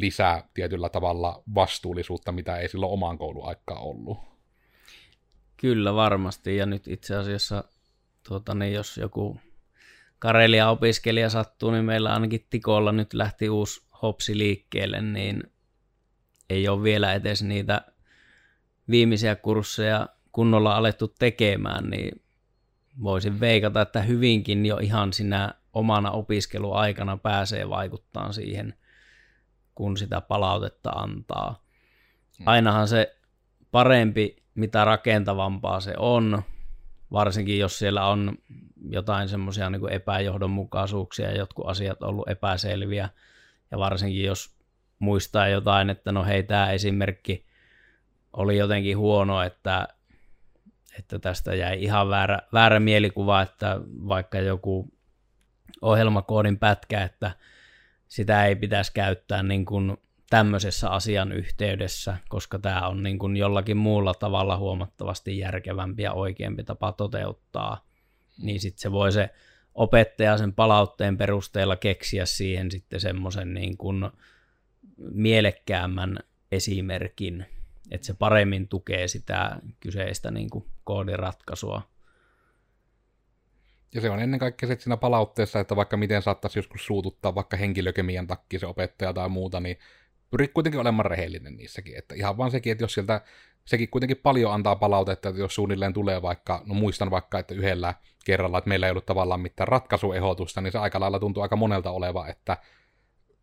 [0.00, 4.18] lisää tietyllä tavalla vastuullisuutta, mitä ei silloin omaan kouluaikaan ollut.
[5.56, 7.64] Kyllä varmasti, ja nyt itse asiassa,
[8.28, 9.40] tuota, niin jos joku
[10.18, 15.42] Karelia-opiskelija sattuu, niin meillä ainakin Tikolla nyt lähti uusi hopsi liikkeelle, niin
[16.50, 17.80] ei ole vielä edes niitä
[18.90, 22.22] viimeisiä kursseja kunnolla alettu tekemään, niin
[23.02, 28.74] voisin veikata, että hyvinkin jo ihan sinä omana opiskeluaikana pääsee vaikuttaa siihen–
[29.76, 31.62] kun sitä palautetta antaa.
[32.38, 32.46] Hmm.
[32.46, 33.16] Ainahan se
[33.70, 36.42] parempi, mitä rakentavampaa se on,
[37.12, 38.38] varsinkin jos siellä on
[38.88, 43.08] jotain semmoisia niin epäjohdonmukaisuuksia ja jotkut asiat on ollut epäselviä,
[43.70, 44.56] ja varsinkin jos
[44.98, 47.46] muistaa jotain, että no hei, tämä esimerkki
[48.32, 49.88] oli jotenkin huono, että,
[50.98, 54.88] että tästä jäi ihan väärä, väärä mielikuva, että vaikka joku
[55.82, 57.30] ohjelmakoodin pätkä, että
[58.08, 59.96] sitä ei pitäisi käyttää niin kuin
[60.30, 66.64] tämmöisessä asian yhteydessä, koska tämä on niin kuin jollakin muulla tavalla huomattavasti järkevämpi ja oikeampi
[66.64, 67.86] tapa toteuttaa,
[68.42, 69.30] niin sitten se voi se
[69.74, 74.10] opettaja sen palautteen perusteella keksiä siihen sitten semmoisen niin kuin
[74.96, 76.18] mielekkäämmän
[76.52, 77.46] esimerkin,
[77.90, 81.82] että se paremmin tukee sitä kyseistä niin kuin koodiratkaisua.
[83.96, 87.56] Ja se on ennen kaikkea se siinä palautteessa, että vaikka miten saattaisi joskus suututtaa vaikka
[87.56, 89.78] henkilökemian takia se opettaja tai muuta, niin
[90.30, 91.98] pyrit kuitenkin olemaan rehellinen niissäkin.
[91.98, 93.20] Että ihan vaan sekin, että jos sieltä,
[93.64, 97.94] sekin kuitenkin paljon antaa palautetta, että jos suunnilleen tulee vaikka, no muistan vaikka, että yhdellä
[98.24, 101.90] kerralla, että meillä ei ollut tavallaan mitään ratkaisuehdotusta, niin se aika lailla tuntuu aika monelta
[101.90, 102.56] oleva, että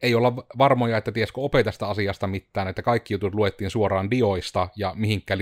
[0.02, 4.94] ei olla varmoja, että tiesikö opetasta asiasta mitään, että kaikki jutut luettiin suoraan dioista ja
[4.96, 5.39] mihinkään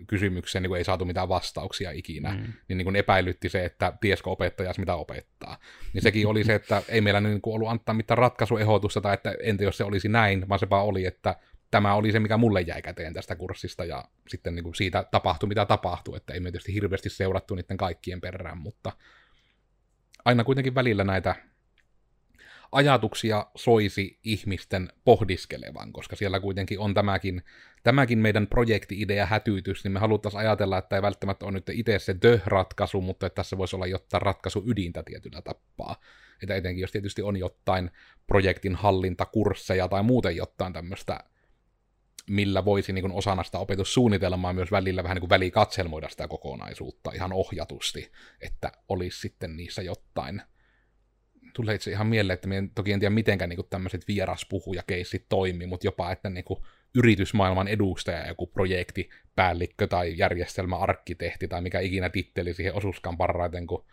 [0.00, 2.30] lisäkysymykseen niin ei saatu mitään vastauksia ikinä.
[2.30, 2.52] Mm.
[2.68, 5.58] Niin, niin kuin epäilytti se, että tiesikö opettaja mitä opettaa.
[5.92, 9.34] Niin sekin oli se, että ei meillä niin kuin ollut antaa mitään ratkaisuehdotusta tai että
[9.42, 11.36] entä jos se olisi näin, vaan se vaan oli, että
[11.70, 15.48] tämä oli se, mikä mulle jäi käteen tästä kurssista ja sitten niin kuin siitä tapahtui,
[15.48, 18.92] mitä tapahtui, että ei me tietysti hirveästi seurattu niiden kaikkien perään, mutta
[20.24, 21.34] aina kuitenkin välillä näitä
[22.72, 27.42] ajatuksia soisi ihmisten pohdiskelevan, koska siellä kuitenkin on tämäkin,
[27.82, 32.14] tämäkin meidän projekti-idea hätyytys, niin me haluttaisiin ajatella, että ei välttämättä ole nyt itse se
[32.14, 35.96] the-ratkaisu, mutta että tässä voisi olla jotain ratkaisu ydintä tietyllä tapaa.
[36.42, 37.90] Että etenkin jos tietysti on jotain
[38.26, 41.24] projektin hallintakursseja tai muuten jotain tämmöistä
[42.30, 48.12] millä voisi niin osana sitä opetussuunnitelmaa myös välillä vähän niin välikatselmoida sitä kokonaisuutta ihan ohjatusti,
[48.40, 50.42] että olisi sitten niissä jotain
[51.54, 55.86] tulee itse ihan mieleen, että minä toki en tiedä mitenkään niin tämmöiset vieraspuhujakeissit toimii, mutta
[55.86, 56.60] jopa, että niin kuin
[56.94, 63.84] yritysmaailman edustaja, joku projektipäällikkö tai järjestelmäarkkitehti tai mikä ikinä titteli siihen osuuskaan parhaiten, kun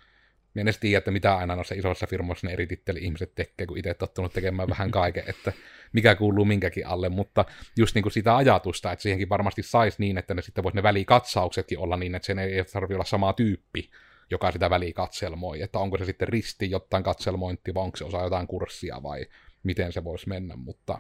[0.54, 3.68] minä en edes tiedä, että mitä aina noissa isoissa firmoissa ne eri titteli ihmiset tekee,
[3.68, 5.54] kun itse tottunut tekemään vähän kaiken, että
[5.94, 7.46] mikä kuuluu minkäkin alle, mutta
[7.78, 10.84] just niin kuin sitä ajatusta, että siihenkin varmasti saisi niin, että ne sitten voisi ne
[10.84, 13.90] välikatsauksetkin olla niin, että sen ei tarvitse olla sama tyyppi,
[14.32, 18.22] joka sitä väliä katselmoi, että onko se sitten risti jotain katselmointia, vai onko se osa
[18.22, 19.26] jotain kurssia, vai
[19.64, 21.00] miten se voisi mennä, mutta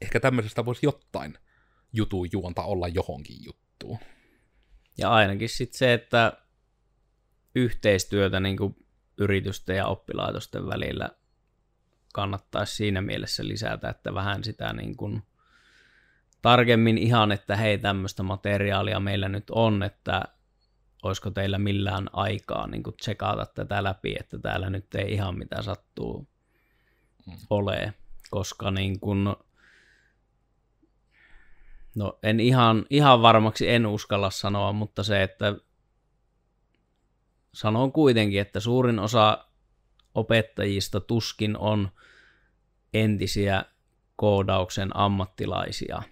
[0.00, 1.38] ehkä tämmöisestä voisi jotain
[1.92, 3.98] jutun juonta olla johonkin juttuun.
[4.98, 6.32] Ja ainakin sitten se, että
[7.54, 8.76] yhteistyötä niin kuin
[9.18, 11.10] yritysten ja oppilaitosten välillä
[12.14, 15.22] kannattaisi siinä mielessä lisätä, että vähän sitä niin kuin
[16.42, 20.22] tarkemmin ihan, että hei tämmöistä materiaalia meillä nyt on, että
[21.02, 25.62] olisiko teillä millään aikaa niin kuin tsekata tätä läpi, että täällä nyt ei ihan mitä
[25.62, 26.28] sattuu
[27.26, 27.32] mm.
[27.50, 27.94] ole,
[28.30, 29.24] koska niin kuin,
[31.94, 35.56] no en ihan, ihan varmaksi en uskalla sanoa, mutta se, että
[37.54, 39.44] sanon kuitenkin, että suurin osa
[40.14, 41.88] opettajista tuskin on
[42.94, 43.64] entisiä
[44.16, 46.02] koodauksen ammattilaisia.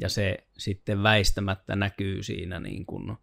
[0.00, 3.16] Ja se sitten väistämättä näkyy siinä, niin kuin,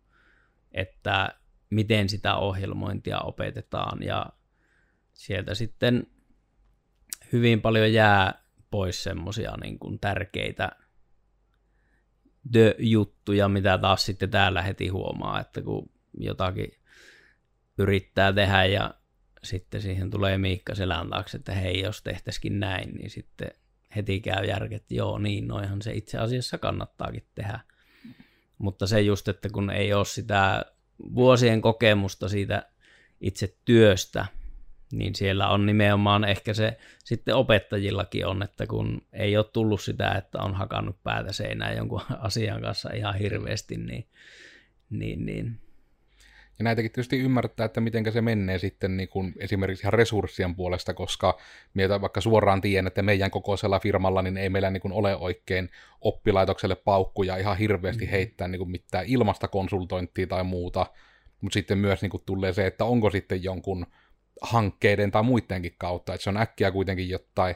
[0.77, 4.03] että miten sitä ohjelmointia opetetaan.
[4.03, 4.29] Ja
[5.13, 6.07] sieltä sitten
[7.33, 10.71] hyvin paljon jää pois semmoisia niin kuin tärkeitä
[12.79, 16.71] juttuja, mitä taas sitten täällä heti huomaa, että kun jotakin
[17.77, 18.93] yrittää tehdä ja
[19.43, 23.51] sitten siihen tulee Miikka selän taakse, että hei, jos tehtäisikin näin, niin sitten
[23.95, 27.59] heti käy järki, että joo, niin noihan se itse asiassa kannattaakin tehdä.
[28.57, 30.65] Mutta se just, että kun ei ole sitä
[31.15, 32.69] vuosien kokemusta siitä
[33.21, 34.25] itse työstä,
[34.91, 40.11] niin siellä on nimenomaan ehkä se sitten opettajillakin on, että kun ei ole tullut sitä,
[40.11, 44.07] että on hakannut päätä seinään jonkun asian kanssa ihan hirveästi, niin,
[44.89, 45.59] niin, niin
[46.59, 50.93] ja näitäkin tietysti ymmärtää, että miten se menee sitten niin kuin esimerkiksi ihan resurssien puolesta,
[50.93, 51.37] koska
[51.73, 55.69] mieltä vaikka suoraan tiedän, että meidän kokoisella firmalla niin ei meillä niin kuin ole oikein
[56.01, 58.11] oppilaitokselle paukkuja ihan hirveästi mm.
[58.11, 60.85] heittää niin kuin mitään ilmasta konsultointia tai muuta,
[61.41, 63.85] mutta sitten myös niin kuin tulee se, että onko sitten jonkun
[64.41, 67.55] hankkeiden tai muidenkin kautta, että se on äkkiä kuitenkin jotain,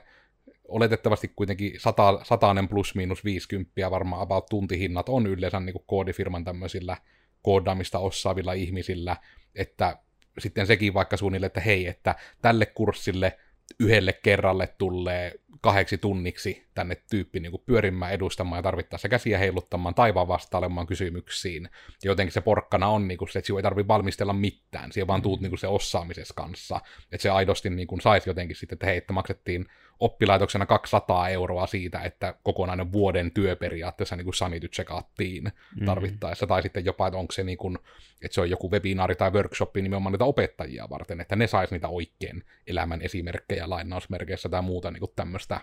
[0.67, 6.43] oletettavasti kuitenkin sata, satainen plus miinus 50 varmaan about tuntihinnat on yleensä niin kuin koodifirman
[6.43, 6.97] tämmöisillä
[7.41, 9.17] koodaamista osaavilla ihmisillä,
[9.55, 9.97] että
[10.39, 13.37] sitten sekin vaikka suunnilleen, että hei, että tälle kurssille
[13.79, 19.95] yhdelle kerralle tulee kahdeksi tunniksi tänne tyyppi niin kuin pyörimään edustamaan ja tarvittaessa käsiä heiluttamaan
[19.95, 21.63] taivaan vastailemaan kysymyksiin.
[22.03, 25.07] Ja jotenkin se porkkana on, niin kuin se, että sinua ei tarvitse valmistella mitään, siellä
[25.07, 26.81] vaan tuut niin kuin se osaamisessa kanssa.
[27.11, 29.65] Että se aidosti niin kuin saisi jotenkin sitten, että hei, että maksettiin
[30.01, 35.85] oppilaitoksena 200 euroa siitä, että kokonainen vuoden työ periaatteessa niin sanity checkattiin mm-hmm.
[35.85, 37.77] tarvittaessa, tai sitten jopa, että onko se niin kuin,
[38.21, 41.87] että se on joku webinaari tai workshopi nimenomaan niitä opettajia varten, että ne sais niitä
[41.87, 45.61] oikein elämän esimerkkejä lainausmerkeissä tai muuta niin kuin tämmöistä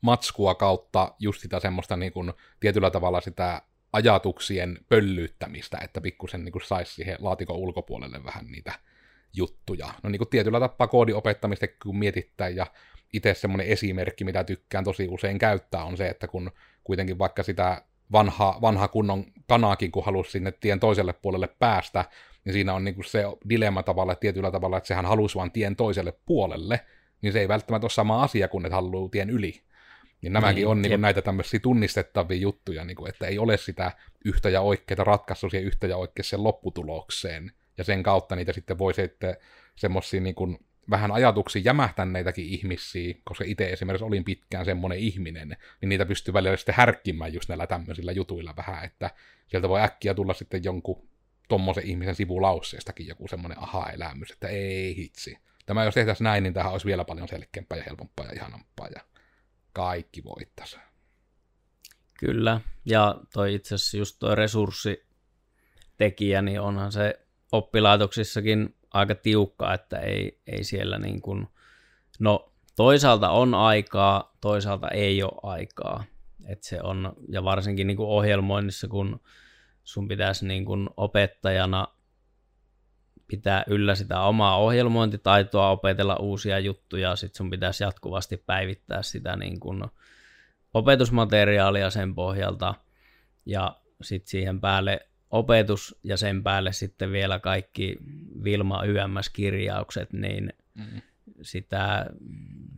[0.00, 3.62] matskua kautta just sitä semmoista niin kuin, tietyllä tavalla sitä
[3.92, 8.72] ajatuksien pöllyyttämistä, että pikkusen niin saisi siihen laatikon ulkopuolelle vähän niitä
[9.32, 9.94] juttuja.
[10.02, 12.66] No niin kuin tietyllä tapaa koodin opettamista kun mietittää, ja
[13.12, 16.50] itse semmoinen esimerkki, mitä tykkään tosi usein käyttää, on se, että kun
[16.84, 22.04] kuitenkin vaikka sitä vanha, vanha kunnon kanaakin, kun halusi sinne tien toiselle puolelle päästä,
[22.44, 25.76] niin siinä on niin kuin se dilemma tavalla, tietyllä tavalla, että sehän halusi vain tien
[25.76, 26.80] toiselle puolelle,
[27.22, 29.62] niin se ei välttämättä ole sama asia kuin, että haluaa tien yli.
[30.22, 33.56] Niin nämäkin niin, on niin kuin näitä tämmöisiä tunnistettavia juttuja, niin kuin, että ei ole
[33.56, 33.92] sitä
[34.24, 38.94] yhtä ja oikeaa ratkaisua siihen yhtä ja oikeaan lopputulokseen, ja sen kautta niitä sitten voi
[38.94, 39.36] sitten
[39.76, 40.58] semmoisia niin
[40.90, 46.56] vähän ajatuksia jämähtäneitäkin ihmisiä, koska itse esimerkiksi olin pitkään semmoinen ihminen, niin niitä pystyy välillä
[46.56, 49.10] sitten härkkimään just näillä tämmöisillä jutuilla vähän, että
[49.46, 51.08] sieltä voi äkkiä tulla sitten jonkun
[51.48, 55.38] tommosen ihmisen sivulausseestakin joku semmoinen aha-elämys, että ei hitsi.
[55.66, 59.00] Tämä jos tehtäisiin näin, niin tähän olisi vielä paljon selkeämpää ja helpompaa ja ihanampaa ja
[59.72, 60.76] kaikki voittaisi.
[62.18, 67.21] Kyllä, ja toi itse asiassa just toi resurssitekijä, niin onhan se
[67.52, 71.48] oppilaitoksissakin aika tiukka, että ei, ei siellä niin kuin,
[72.18, 76.04] no toisaalta on aikaa, toisaalta ei ole aikaa.
[76.46, 79.20] Et se on, ja varsinkin niin kuin ohjelmoinnissa, kun
[79.84, 81.88] sun pitäisi niin kuin opettajana
[83.26, 89.60] pitää yllä sitä omaa ohjelmointitaitoa, opetella uusia juttuja, sitten sun pitäisi jatkuvasti päivittää sitä niin
[89.60, 89.84] kuin
[90.74, 92.74] opetusmateriaalia sen pohjalta,
[93.46, 97.96] ja sitten siihen päälle opetus ja sen päälle sitten vielä kaikki
[98.44, 101.02] Vilma YMS-kirjaukset, niin mm.
[101.42, 102.06] sitä,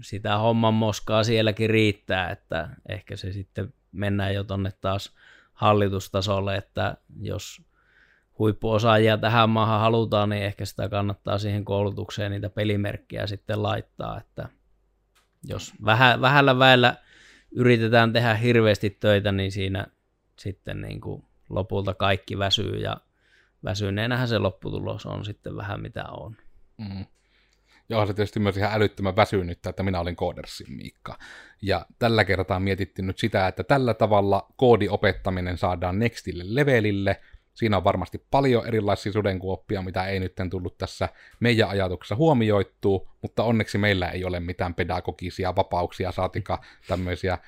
[0.02, 5.12] sitä homman moskaa sielläkin riittää, että ehkä se sitten mennään jo tonne taas
[5.52, 7.62] hallitustasolle, että jos
[8.38, 14.48] huippuosaajia tähän maahan halutaan, niin ehkä sitä kannattaa siihen koulutukseen niitä pelimerkkejä sitten laittaa, että
[15.44, 16.96] jos vähä, vähällä väellä
[17.50, 19.86] yritetään tehdä hirveästi töitä, niin siinä
[20.38, 22.96] sitten niin kuin lopulta kaikki väsyy ja
[23.64, 26.36] väsyneenähän se lopputulos on sitten vähän mitä on.
[26.78, 27.04] Mm.
[27.88, 31.18] Joo, se tietysti myös ihan älyttömän väsynyt, että minä olin koodersin Miikka.
[31.62, 37.20] Ja tällä kertaa mietittiin nyt sitä, että tällä tavalla koodiopettaminen saadaan nextille levelille.
[37.54, 41.08] Siinä on varmasti paljon erilaisia sudenkuoppia, mitä ei nyt tullut tässä
[41.40, 47.38] meidän ajatuksessa huomioittua, mutta onneksi meillä ei ole mitään pedagogisia vapauksia, saatika tämmöisiä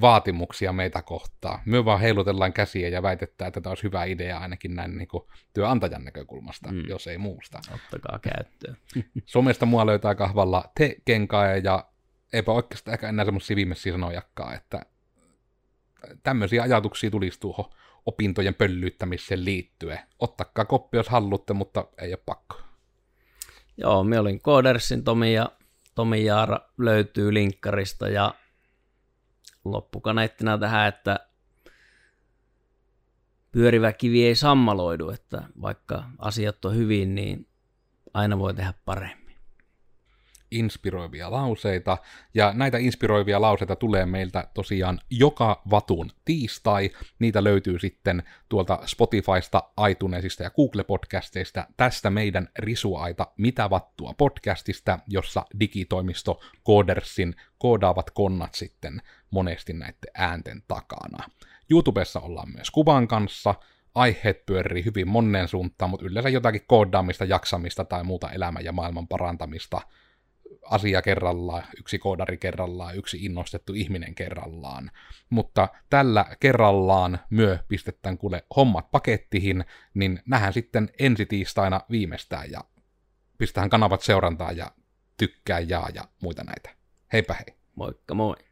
[0.00, 1.62] vaatimuksia meitä kohtaa.
[1.64, 5.24] Me vaan heilutellaan käsiä ja väitetään, että tämä olisi hyvä idea ainakin näin niin kuin
[5.54, 6.88] työnantajan näkökulmasta, mm.
[6.88, 7.60] jos ei muusta.
[7.74, 8.76] Ottakaa käyttöön.
[9.26, 11.86] Somesta mua löytää kahvalla te kenkaa ja
[12.32, 14.86] eipä oikeastaan ehkä enää semmoisia viimeisiä sanojakaan, että
[16.22, 17.70] tämmöisiä ajatuksia tulisi tuohon
[18.06, 19.98] opintojen pöllyyttämiseen liittyen.
[20.18, 22.60] Ottakaa koppi, jos haluatte, mutta ei ole pakko.
[23.76, 25.52] Joo, me olin Koodersin Tomi ja
[25.94, 28.34] Tomi Jaara löytyy linkkarista ja
[29.72, 31.20] loppukaneettina tähän, että
[33.52, 37.46] pyörivä kivi ei sammaloidu, että vaikka asiat on hyvin, niin
[38.14, 39.27] aina voi tehdä paremmin.
[40.50, 41.98] Inspiroivia lauseita,
[42.34, 46.90] ja näitä inspiroivia lauseita tulee meiltä tosiaan joka vatun tiistai.
[47.18, 55.46] Niitä löytyy sitten tuolta Spotifysta, iTunesista ja Google-podcasteista tästä meidän risuaita Mitä vattua podcastista, jossa
[55.60, 61.24] digitoimisto Codersin koodaavat konnat sitten monesti näiden äänten takana.
[61.70, 63.54] YouTubessa ollaan myös kuvan kanssa,
[63.94, 69.08] aiheet pyörii hyvin monen suuntaan, mutta yleensä jotakin koodaamista, jaksamista tai muuta elämän ja maailman
[69.08, 69.80] parantamista
[70.70, 74.90] asia kerrallaan, yksi koodari kerrallaan, yksi innostettu ihminen kerrallaan.
[75.30, 82.60] Mutta tällä kerrallaan myö pistetään kuule hommat pakettihin, niin nähdään sitten ensi tiistaina viimeistään ja
[83.38, 84.72] pistetään kanavat seurantaan ja
[85.16, 86.70] tykkää jaa ja muita näitä.
[87.12, 87.58] Heipä hei.
[87.74, 88.47] Moikka moi.